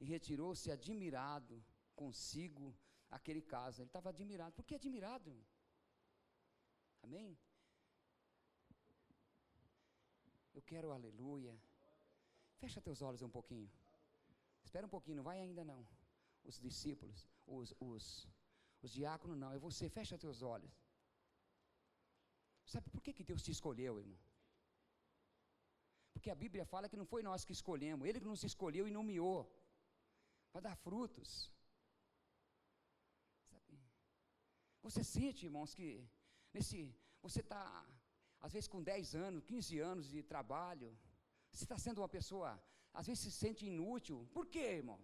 [0.00, 1.62] retirou-se admirado
[1.94, 2.74] consigo
[3.10, 3.80] aquele caso.
[3.80, 4.54] Ele estava admirado.
[4.54, 5.32] Por que admirado?
[7.02, 7.38] Amém?
[10.54, 11.54] Eu quero aleluia.
[12.62, 13.70] Fecha teus olhos um pouquinho.
[14.64, 15.86] Espera um pouquinho, não vai ainda não.
[16.42, 18.26] Os discípulos, os, os,
[18.82, 20.74] os diáconos não, é você, fecha teus olhos.
[22.64, 24.18] Sabe por que, que Deus te escolheu, irmão?
[26.26, 28.94] Porque a Bíblia fala que não foi nós que escolhemos, Ele que nos escolheu e
[28.96, 29.38] nomeou
[30.50, 31.28] para dar frutos.
[33.50, 33.78] Sabe?
[34.86, 35.88] Você sente, irmãos, que
[36.52, 36.78] nesse,
[37.22, 37.62] você está,
[38.40, 40.90] às vezes, com 10 anos, 15 anos de trabalho,
[41.52, 42.60] você está sendo uma pessoa,
[42.92, 44.28] às vezes se sente inútil.
[44.34, 45.00] Por quê, irmão?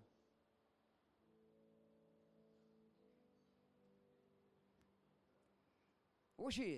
[6.36, 6.68] Hoje,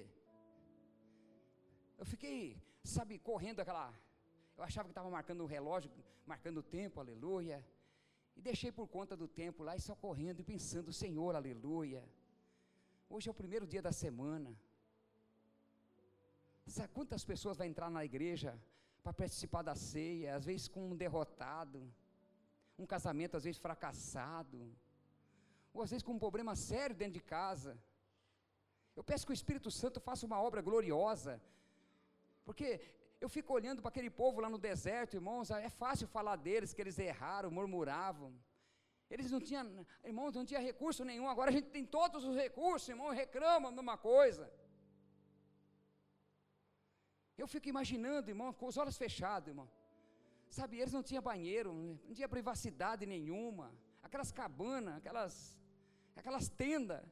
[1.96, 2.62] eu fiquei,
[2.96, 4.03] sabe, correndo aquela.
[4.56, 5.90] Eu achava que estava marcando o relógio,
[6.26, 7.64] marcando o tempo, aleluia.
[8.36, 12.02] E deixei por conta do tempo lá e só correndo e pensando, Senhor, aleluia.
[13.08, 14.50] Hoje é o primeiro dia da semana.
[16.66, 18.58] Sabe quantas pessoas vai entrar na igreja
[19.02, 21.80] para participar da ceia, às vezes com um derrotado,
[22.78, 24.60] um casamento às vezes fracassado,
[25.74, 27.78] ou às vezes com um problema sério dentro de casa.
[28.96, 31.40] Eu peço que o Espírito Santo faça uma obra gloriosa,
[32.46, 32.80] porque
[33.24, 36.82] eu fico olhando para aquele povo lá no deserto, irmãos, é fácil falar deles que
[36.84, 38.30] eles erraram, murmuravam.
[39.14, 41.28] Eles não tinham, irmãos, não tinha recurso nenhum.
[41.28, 44.44] Agora a gente tem todos os recursos, irmãos, reclamam de uma coisa.
[47.42, 49.68] Eu fico imaginando, irmão, com os olhos fechados, irmão.
[50.58, 51.72] Sabe, eles não tinham banheiro,
[52.06, 53.66] não tinha privacidade nenhuma.
[54.02, 55.34] Aquelas cabanas, aquelas,
[56.14, 57.02] aquelas tendas.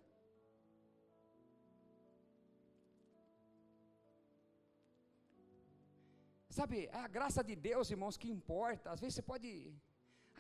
[6.59, 8.91] Sabe, é a graça de Deus, irmãos, que importa.
[8.95, 9.51] Às vezes você pode.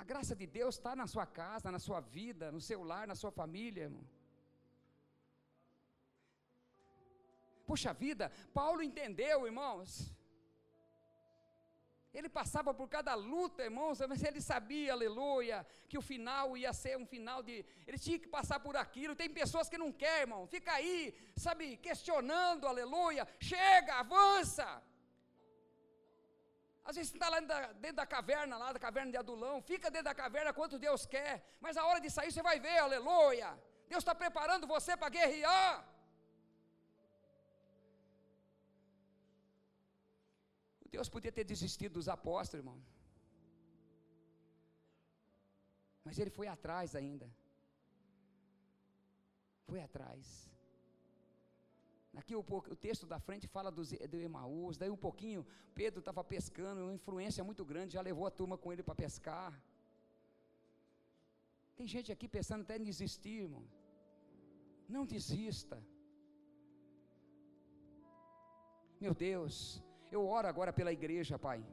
[0.03, 3.15] A graça de Deus está na sua casa, na sua vida, no seu lar, na
[3.15, 4.05] sua família, irmão.
[7.71, 9.89] Puxa vida, Paulo entendeu, irmãos.
[12.19, 16.95] Ele passava por cada luta, irmãos, mas ele sabia, aleluia, que o final ia ser
[17.03, 17.65] um final de.
[17.87, 19.17] Ele tinha que passar por aquilo.
[19.17, 20.47] Tem pessoas que não querem, irmão.
[20.47, 21.15] Fica aí,
[21.47, 23.27] sabe, questionando, aleluia.
[23.41, 24.69] Chega, avança.
[26.85, 27.41] Às vezes você está lá
[27.85, 29.62] dentro da caverna, lá da caverna de Adulão.
[29.62, 31.35] Fica dentro da caverna quanto Deus quer.
[31.61, 33.51] Mas a hora de sair você vai ver, aleluia.
[33.89, 35.89] Deus está preparando você para guerrear.
[40.95, 42.78] Deus podia ter desistido dos apóstolos, irmão.
[46.05, 47.28] Mas ele foi atrás ainda.
[49.66, 50.52] Foi atrás.
[52.21, 52.45] Aqui o,
[52.75, 53.83] o texto da frente fala do,
[54.13, 58.31] do Emaús, daí um pouquinho, Pedro estava pescando, uma influência muito grande, já levou a
[58.31, 59.53] turma com ele para pescar.
[61.75, 63.65] Tem gente aqui pensando até em desistir, irmão.
[64.89, 65.83] Não desista.
[69.01, 71.65] Meu Deus, eu oro agora pela igreja, Pai.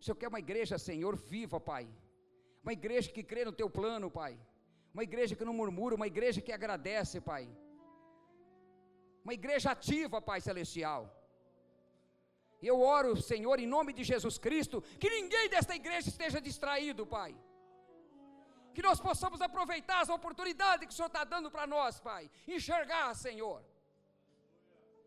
[0.00, 1.88] Se eu quero uma igreja, Senhor, viva, Pai.
[2.62, 4.38] Uma igreja que crê no teu plano, Pai.
[4.94, 7.44] Uma igreja que não murmura, uma igreja que agradece, Pai.
[9.24, 11.02] Uma igreja ativa, Pai celestial.
[12.70, 17.32] Eu oro, Senhor, em nome de Jesus Cristo, que ninguém desta igreja esteja distraído, Pai.
[18.74, 22.30] Que nós possamos aproveitar as oportunidades que o Senhor está dando para nós, Pai.
[22.56, 23.62] Enxergar, Senhor.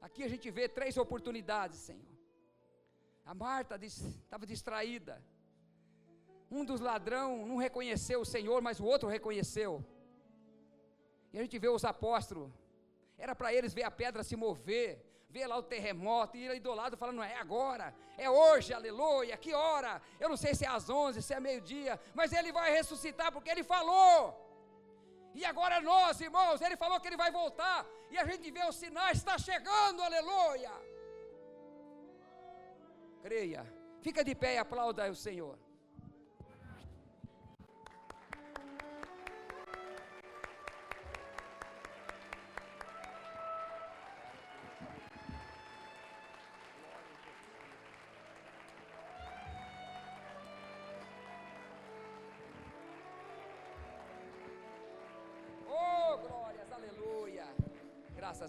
[0.01, 2.18] Aqui a gente vê três oportunidades, Senhor.
[3.26, 5.15] A Marta estava distraída.
[6.49, 9.84] Um dos ladrão não reconheceu o Senhor, mas o outro reconheceu.
[11.34, 12.51] E a gente vê os apóstolos.
[13.18, 16.74] Era para eles ver a pedra se mover, ver lá o terremoto, e ir do
[16.74, 20.01] lado falando: é agora, é hoje, aleluia, que hora?
[20.20, 23.49] Eu não sei se é às 11, se é meio-dia, mas ele vai ressuscitar porque
[23.49, 24.43] ele falou.
[25.34, 28.76] E agora nós, irmãos, ele falou que ele vai voltar, e a gente vê os
[28.76, 30.72] sinais, está chegando, aleluia
[33.28, 33.63] creia.
[34.01, 35.57] Fica de pé e aplauda o Senhor.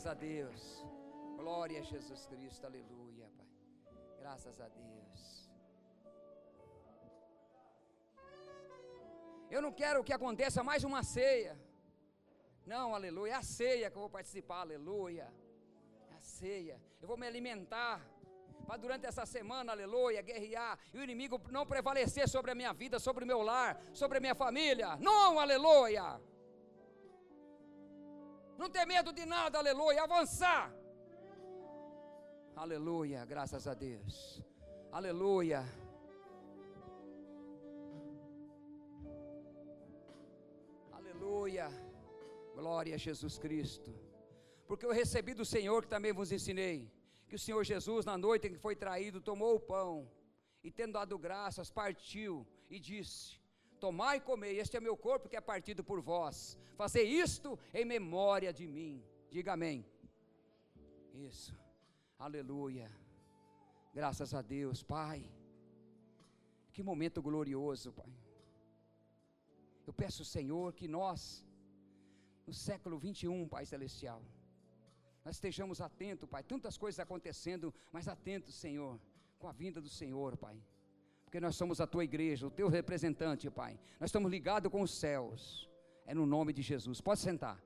[0.08, 0.84] A Deus.
[1.36, 3.28] Glória a Jesus Cristo, aleluia.
[4.18, 5.50] Graças a Deus.
[9.50, 11.58] Eu não quero que aconteça mais uma ceia.
[12.66, 13.32] Não, aleluia.
[13.32, 15.26] É a ceia que eu vou participar, aleluia.
[16.10, 16.80] É a ceia.
[17.00, 18.00] Eu vou me alimentar.
[18.66, 20.78] Para durante essa semana, aleluia, guerrear.
[20.92, 24.20] E o inimigo não prevalecer sobre a minha vida, sobre o meu lar, sobre a
[24.20, 24.96] minha família.
[24.96, 26.20] Não, aleluia.
[28.60, 30.02] Não ter medo de nada, aleluia.
[30.02, 30.74] Avançar.
[32.56, 34.42] Aleluia, graças a Deus.
[34.90, 35.60] Aleluia.
[40.90, 41.68] Aleluia.
[42.56, 43.92] Glória a Jesus Cristo.
[44.66, 46.90] Porque eu recebi do Senhor que também vos ensinei,
[47.28, 50.10] que o Senhor Jesus, na noite em que foi traído, tomou o pão
[50.64, 53.40] e, tendo dado graças, partiu e disse:
[53.84, 56.58] Tomai e comei, este é meu corpo que é partido por vós.
[56.76, 59.02] Fazei isto em memória de mim.
[59.30, 59.84] Diga amém.
[61.14, 61.52] Isso.
[62.18, 62.90] Aleluia.
[63.98, 65.18] Graças a Deus, Pai.
[66.72, 68.12] Que momento glorioso, Pai.
[69.86, 71.44] Eu peço, Senhor, que nós,
[72.46, 74.22] no século 21, Pai Celestial,
[75.24, 76.42] nós estejamos atentos, Pai.
[76.42, 79.00] Tantas coisas acontecendo, mas atentos, Senhor,
[79.38, 80.56] com a vinda do Senhor, Pai.
[81.28, 83.78] Porque nós somos a tua igreja, o teu representante, Pai.
[84.00, 85.68] Nós estamos ligados com os céus.
[86.06, 87.02] É no nome de Jesus.
[87.02, 87.62] Pode sentar.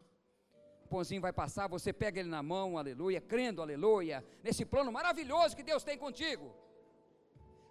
[0.84, 5.54] O pãozinho vai passar, você pega ele na mão, aleluia, crendo, aleluia, nesse plano maravilhoso
[5.54, 6.52] que Deus tem contigo.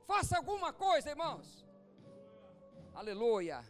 [0.08, 1.68] Faça alguma coisa, irmãos.
[2.96, 3.62] Aleluia.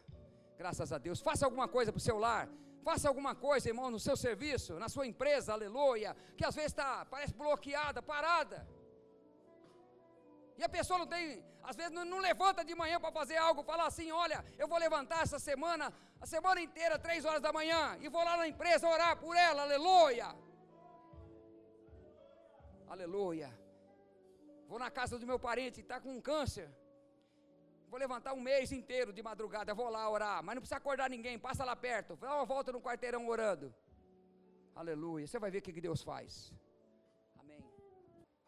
[0.59, 1.22] Graças a Deus.
[1.22, 2.47] Faça alguma coisa para o seu lar.
[2.84, 6.15] Faça alguma coisa, irmão, no seu serviço, na sua empresa, aleluia.
[6.38, 8.67] Que às vezes está, parece bloqueada, parada.
[10.62, 13.64] E a pessoa não tem, às vezes não, não levanta de manhã para fazer algo,
[13.70, 15.86] falar assim: olha, eu vou levantar essa semana,
[16.24, 19.64] a semana inteira, três horas da manhã, e vou lá na empresa orar por ela,
[19.64, 20.28] aleluia.
[22.93, 23.49] Aleluia.
[24.68, 26.70] Vou na casa do meu parente, está com câncer.
[27.89, 31.39] Vou levantar um mês inteiro de madrugada, vou lá orar, mas não precisa acordar ninguém,
[31.39, 33.74] passa lá perto, dá uma volta no quarteirão orando.
[34.76, 35.26] Aleluia.
[35.26, 36.53] Você vai ver o que Deus faz.
[37.39, 37.64] Amém.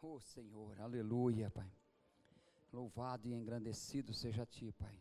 [0.00, 1.68] Oh Senhor, aleluia, Pai.
[2.78, 4.96] Louvado e engrandecido seja Ti, Pai.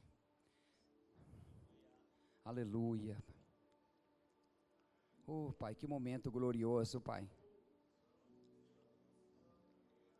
[2.45, 3.17] Aleluia.
[5.25, 7.23] Oh, Pai, que momento glorioso, Pai.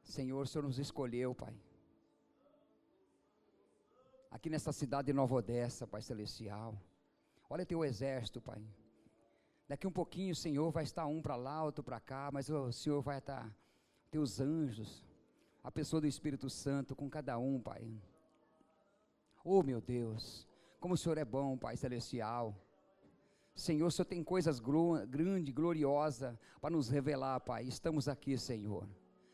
[0.02, 1.56] Senhor, o Senhor nos escolheu, Pai
[4.34, 6.76] aqui nessa cidade de Nova Odessa, Pai Celestial.
[7.48, 8.62] Olha teu exército, Pai.
[9.68, 13.00] Daqui um pouquinho, Senhor, vai estar um para lá, outro para cá, mas o Senhor
[13.02, 13.56] vai estar,
[14.10, 15.06] teus anjos,
[15.64, 17.88] a pessoa do Espírito Santo com cada um, Pai.
[19.44, 20.48] Oh, meu Deus,
[20.80, 22.56] como o Senhor é bom, Pai Celestial.
[23.56, 27.64] Senhor, o Senhor tem coisas grandes, gloriosas para nos revelar, Pai.
[27.66, 28.88] Estamos aqui, Senhor.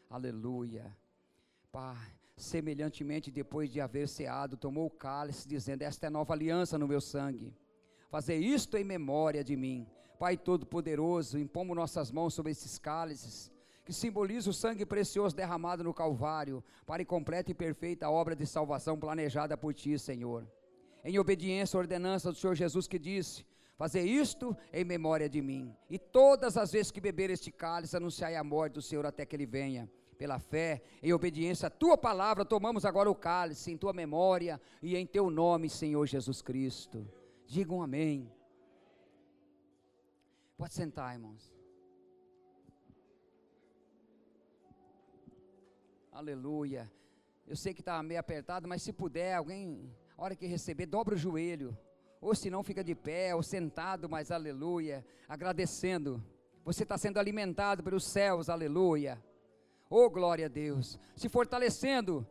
[0.10, 0.96] Aleluia.
[1.72, 6.88] Pai, Semelhantemente, depois de haver ceado, tomou o cálice, dizendo: Esta é nova aliança no
[6.88, 7.54] meu sangue.
[8.10, 9.86] Fazer isto em memória de mim.
[10.18, 13.52] Pai Todo-Poderoso, impomos nossas mãos sobre esses cálices,
[13.90, 18.46] que simbolizam o sangue precioso derramado no Calvário, para a completa e perfeita obra de
[18.46, 20.48] salvação planejada por Ti, Senhor.
[21.04, 23.44] Em obediência à ordenança do Senhor Jesus que disse:
[23.76, 25.76] Fazer isto em memória de mim.
[25.90, 29.36] E todas as vezes que beber este cálice, anunciai a morte do Senhor até que
[29.36, 33.92] Ele venha pela fé, em obediência à tua palavra, tomamos agora o cálice em tua
[33.92, 37.12] memória e em teu nome, Senhor Jesus Cristo.
[37.48, 38.32] Digam um amém.
[40.56, 41.59] Pode sentar, irmãos.
[46.20, 46.92] Aleluia.
[47.48, 51.16] Eu sei que está meio apertado, mas se puder, alguém, a hora que receber, dobra
[51.16, 51.78] o joelho.
[52.20, 55.06] Ou se não, fica de pé, ou sentado, mas aleluia.
[55.30, 56.22] Agradecendo.
[56.66, 59.18] Você está sendo alimentado pelos céus, aleluia.
[59.90, 61.00] Oh, glória a Deus.
[61.16, 62.28] Se fortalecendo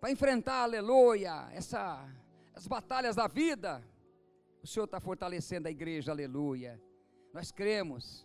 [0.00, 2.08] para enfrentar, aleluia, essa,
[2.54, 3.82] as batalhas da vida.
[4.62, 6.80] O Senhor está fortalecendo a igreja, aleluia.
[7.34, 8.24] Nós cremos,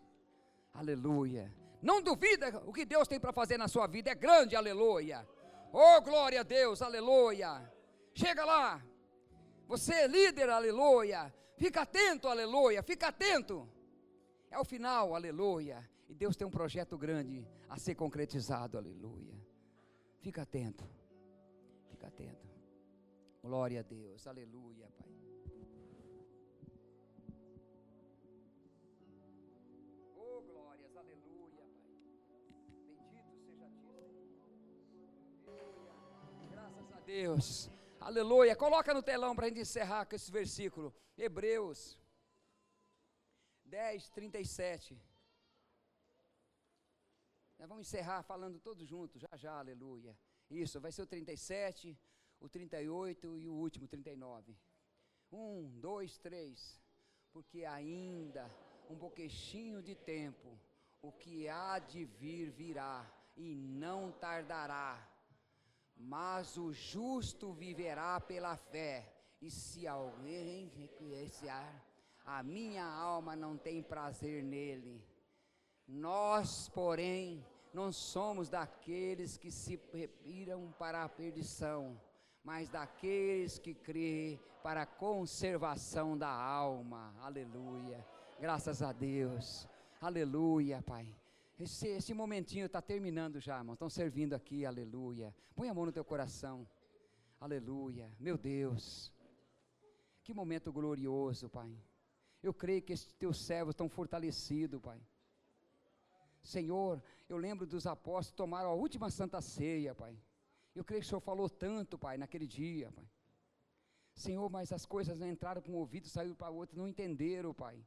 [0.72, 1.52] aleluia.
[1.82, 5.28] Não duvida o que Deus tem para fazer na sua vida, é grande, aleluia.
[5.72, 7.72] Oh, glória a Deus, aleluia.
[8.14, 8.84] Chega lá,
[9.68, 11.34] você é líder, aleluia.
[11.56, 12.82] Fica atento, aleluia.
[12.82, 13.68] Fica atento.
[14.50, 15.88] É o final, aleluia.
[16.08, 19.36] E Deus tem um projeto grande a ser concretizado, aleluia.
[20.20, 20.90] Fica atento,
[21.90, 22.48] fica atento.
[23.42, 25.27] Glória a Deus, aleluia, Pai.
[37.08, 37.70] Deus.
[38.02, 38.54] Aleluia.
[38.54, 40.94] Coloca no telão para a gente encerrar com esse versículo.
[41.18, 41.98] Hebreus
[43.64, 45.02] 10, 37.
[47.58, 50.14] Nós vamos encerrar falando todos juntos, já já, aleluia.
[50.50, 51.98] Isso, vai ser o 37,
[52.42, 54.58] o 38 e o último 39.
[55.32, 56.82] Um, dois, três.
[57.32, 58.52] Porque ainda
[58.90, 60.60] um pouquinho de tempo,
[61.02, 65.17] o que há de vir virá e não tardará.
[66.00, 69.14] Mas o justo viverá pela fé.
[69.42, 71.52] E se alguém reconhecer,
[72.26, 75.04] a minha alma não tem prazer nele
[75.88, 81.98] nós, porém, não somos daqueles que se repiram para a perdição,
[82.44, 87.16] mas daqueles que crê para a conservação da alma.
[87.22, 88.06] Aleluia.
[88.38, 89.66] Graças a Deus.
[90.02, 91.08] Aleluia, Pai.
[91.60, 93.74] Esse, esse momentinho está terminando já, irmão.
[93.74, 95.34] Estão servindo aqui, aleluia.
[95.56, 96.68] Põe a mão no teu coração.
[97.40, 98.12] Aleluia.
[98.20, 99.12] Meu Deus.
[100.24, 101.76] Que momento glorioso, Pai.
[102.44, 105.02] Eu creio que estes teus servos estão fortalecidos, Pai.
[106.44, 110.16] Senhor, eu lembro dos apóstolos tomaram a última santa ceia, Pai.
[110.76, 113.10] Eu creio que o Senhor falou tanto, Pai, naquele dia, Pai.
[114.14, 117.54] Senhor, mas as coisas não entraram com um ouvido, saíram para o outro, não entenderam,
[117.54, 117.84] Pai.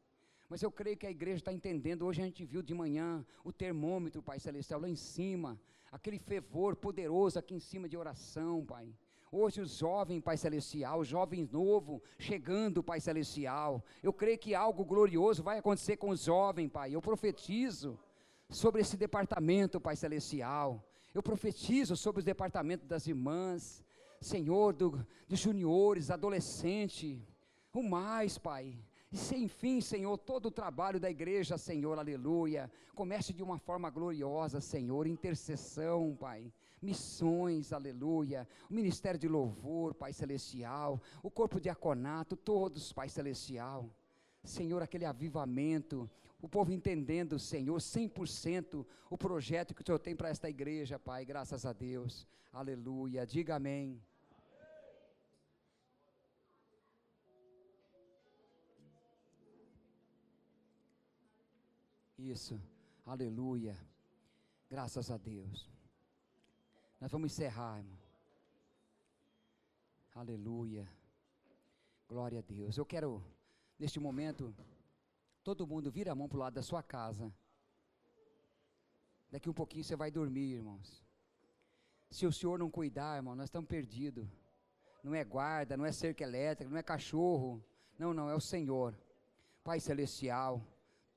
[0.51, 2.05] Mas eu creio que a igreja está entendendo.
[2.05, 5.57] Hoje a gente viu de manhã o termômetro, Pai Celestial, lá em cima.
[5.93, 8.93] Aquele fervor poderoso aqui em cima de oração, Pai.
[9.31, 13.85] Hoje os jovens, Pai Celestial, jovens novo, chegando, Pai Celestial.
[14.03, 16.93] Eu creio que algo glorioso vai acontecer com os jovens, Pai.
[16.93, 17.97] Eu profetizo
[18.49, 20.85] sobre esse departamento, Pai Celestial.
[21.15, 23.85] Eu profetizo sobre os departamentos das irmãs,
[24.21, 27.25] Senhor, do, de juniores, adolescente,
[27.73, 28.77] o mais, Pai.
[29.13, 32.71] Sem fim, Senhor, todo o trabalho da igreja, Senhor, aleluia.
[32.95, 36.53] Comece de uma forma gloriosa, Senhor, intercessão, Pai.
[36.81, 38.47] Missões, aleluia.
[38.71, 41.01] O ministério de louvor, Pai Celestial.
[41.25, 43.91] O corpo diaconato, todos, Pai Celestial.
[44.45, 46.09] Senhor, aquele avivamento,
[46.41, 51.25] o povo entendendo, Senhor, 100% o projeto que o Senhor tem para esta igreja, Pai,
[51.25, 52.29] graças a Deus.
[52.53, 53.27] Aleluia.
[53.27, 54.01] Diga amém.
[62.21, 62.61] Isso,
[63.07, 63.75] aleluia.
[64.69, 65.71] Graças a Deus.
[67.01, 67.99] Nós vamos encerrar, irmão.
[70.15, 70.87] Aleluia.
[72.07, 72.77] Glória a Deus.
[72.77, 73.25] Eu quero,
[73.79, 74.55] neste momento,
[75.43, 77.35] todo mundo vira a mão para o lado da sua casa.
[79.31, 81.03] Daqui um pouquinho você vai dormir, irmãos.
[82.11, 84.29] Se o Senhor não cuidar, irmão, nós estamos perdidos.
[85.03, 87.65] Não é guarda, não é cerca elétrica, não é cachorro.
[87.99, 88.95] Não, não, é o Senhor.
[89.65, 90.63] Pai Celestial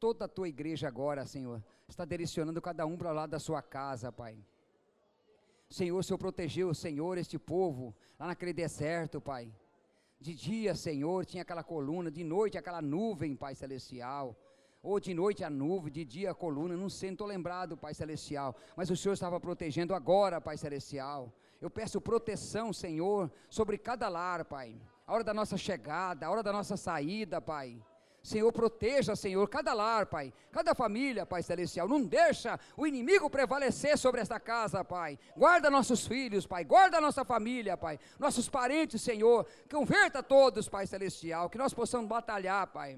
[0.04, 4.12] toda a tua igreja agora, Senhor, está direcionando cada um para lado da sua casa,
[4.12, 4.38] Pai.
[5.70, 9.50] Senhor, Senhor protegeu, Senhor, este povo lá naquele deserto, Pai.
[10.20, 14.38] De dia, Senhor, tinha aquela coluna, de noite aquela nuvem, Pai Celestial.
[14.82, 17.94] Ou de noite a nuvem, de dia a coluna, não sei, não estou lembrado, Pai
[17.94, 18.58] Celestial.
[18.76, 21.34] Mas o Senhor estava protegendo agora, Pai Celestial.
[21.62, 24.76] Eu peço proteção, Senhor, sobre cada lar, Pai.
[25.08, 27.82] A hora da nossa chegada, a hora da nossa saída, Pai.
[28.24, 31.90] Senhor, proteja, Senhor, cada lar, Pai, cada família, Pai Celestial.
[31.90, 35.20] Não deixa o inimigo prevalecer sobre esta casa, Pai.
[35.36, 36.64] Guarda nossos filhos, Pai.
[36.64, 38.00] Guarda nossa família, Pai.
[38.18, 39.46] Nossos parentes, Senhor.
[39.70, 41.50] Converta todos, Pai Celestial.
[41.50, 42.98] Que nós possamos batalhar, Pai,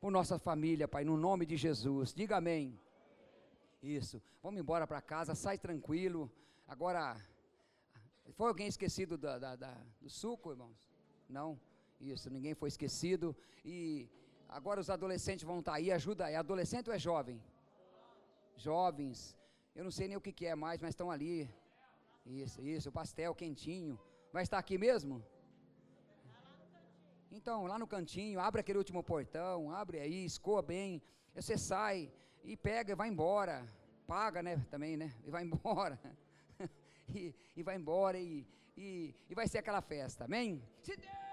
[0.00, 2.14] por nossa família, Pai, no nome de Jesus.
[2.14, 2.78] Diga amém.
[3.82, 4.22] Isso.
[4.40, 6.30] Vamos embora para casa, sai tranquilo.
[6.68, 7.16] Agora,
[8.36, 10.88] foi alguém esquecido da, da, da, do suco, irmãos?
[11.28, 11.58] Não?
[12.00, 13.36] Isso, ninguém foi esquecido.
[13.64, 14.08] E
[14.52, 16.28] Agora os adolescentes vão estar tá aí, ajuda.
[16.28, 17.40] É adolescente ou é jovem?
[18.56, 19.36] Jovens.
[19.76, 21.48] Eu não sei nem o que, que é mais, mas estão ali.
[22.26, 23.98] Isso, isso, o pastel quentinho.
[24.32, 25.24] Vai estar aqui mesmo?
[27.30, 31.00] Então, lá no cantinho, abre aquele último portão, abre aí, escoa bem.
[31.32, 32.12] Você sai
[32.42, 33.64] e pega e vai embora.
[34.04, 34.66] Paga, né?
[34.68, 35.14] Também, né?
[35.24, 35.98] E vai embora.
[37.14, 38.44] e, e vai embora e,
[38.76, 40.24] e, e vai ser aquela festa.
[40.24, 40.60] Amém?
[40.82, 41.29] Se Deus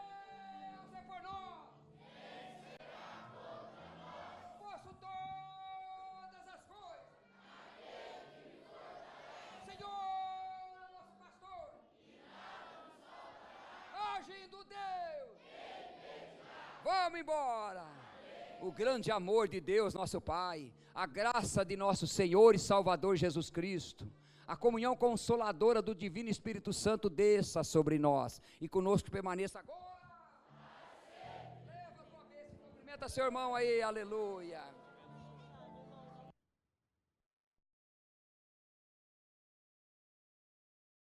[17.27, 17.85] Embora.
[18.61, 23.49] O grande amor de Deus, nosso Pai, a graça de nosso Senhor e Salvador Jesus
[23.49, 24.09] Cristo,
[24.47, 29.77] a comunhão consoladora do Divino Espírito Santo desça sobre nós e conosco permaneça agora.
[31.65, 34.61] Leva a tua bênção, cumprimenta seu irmão aí, aleluia.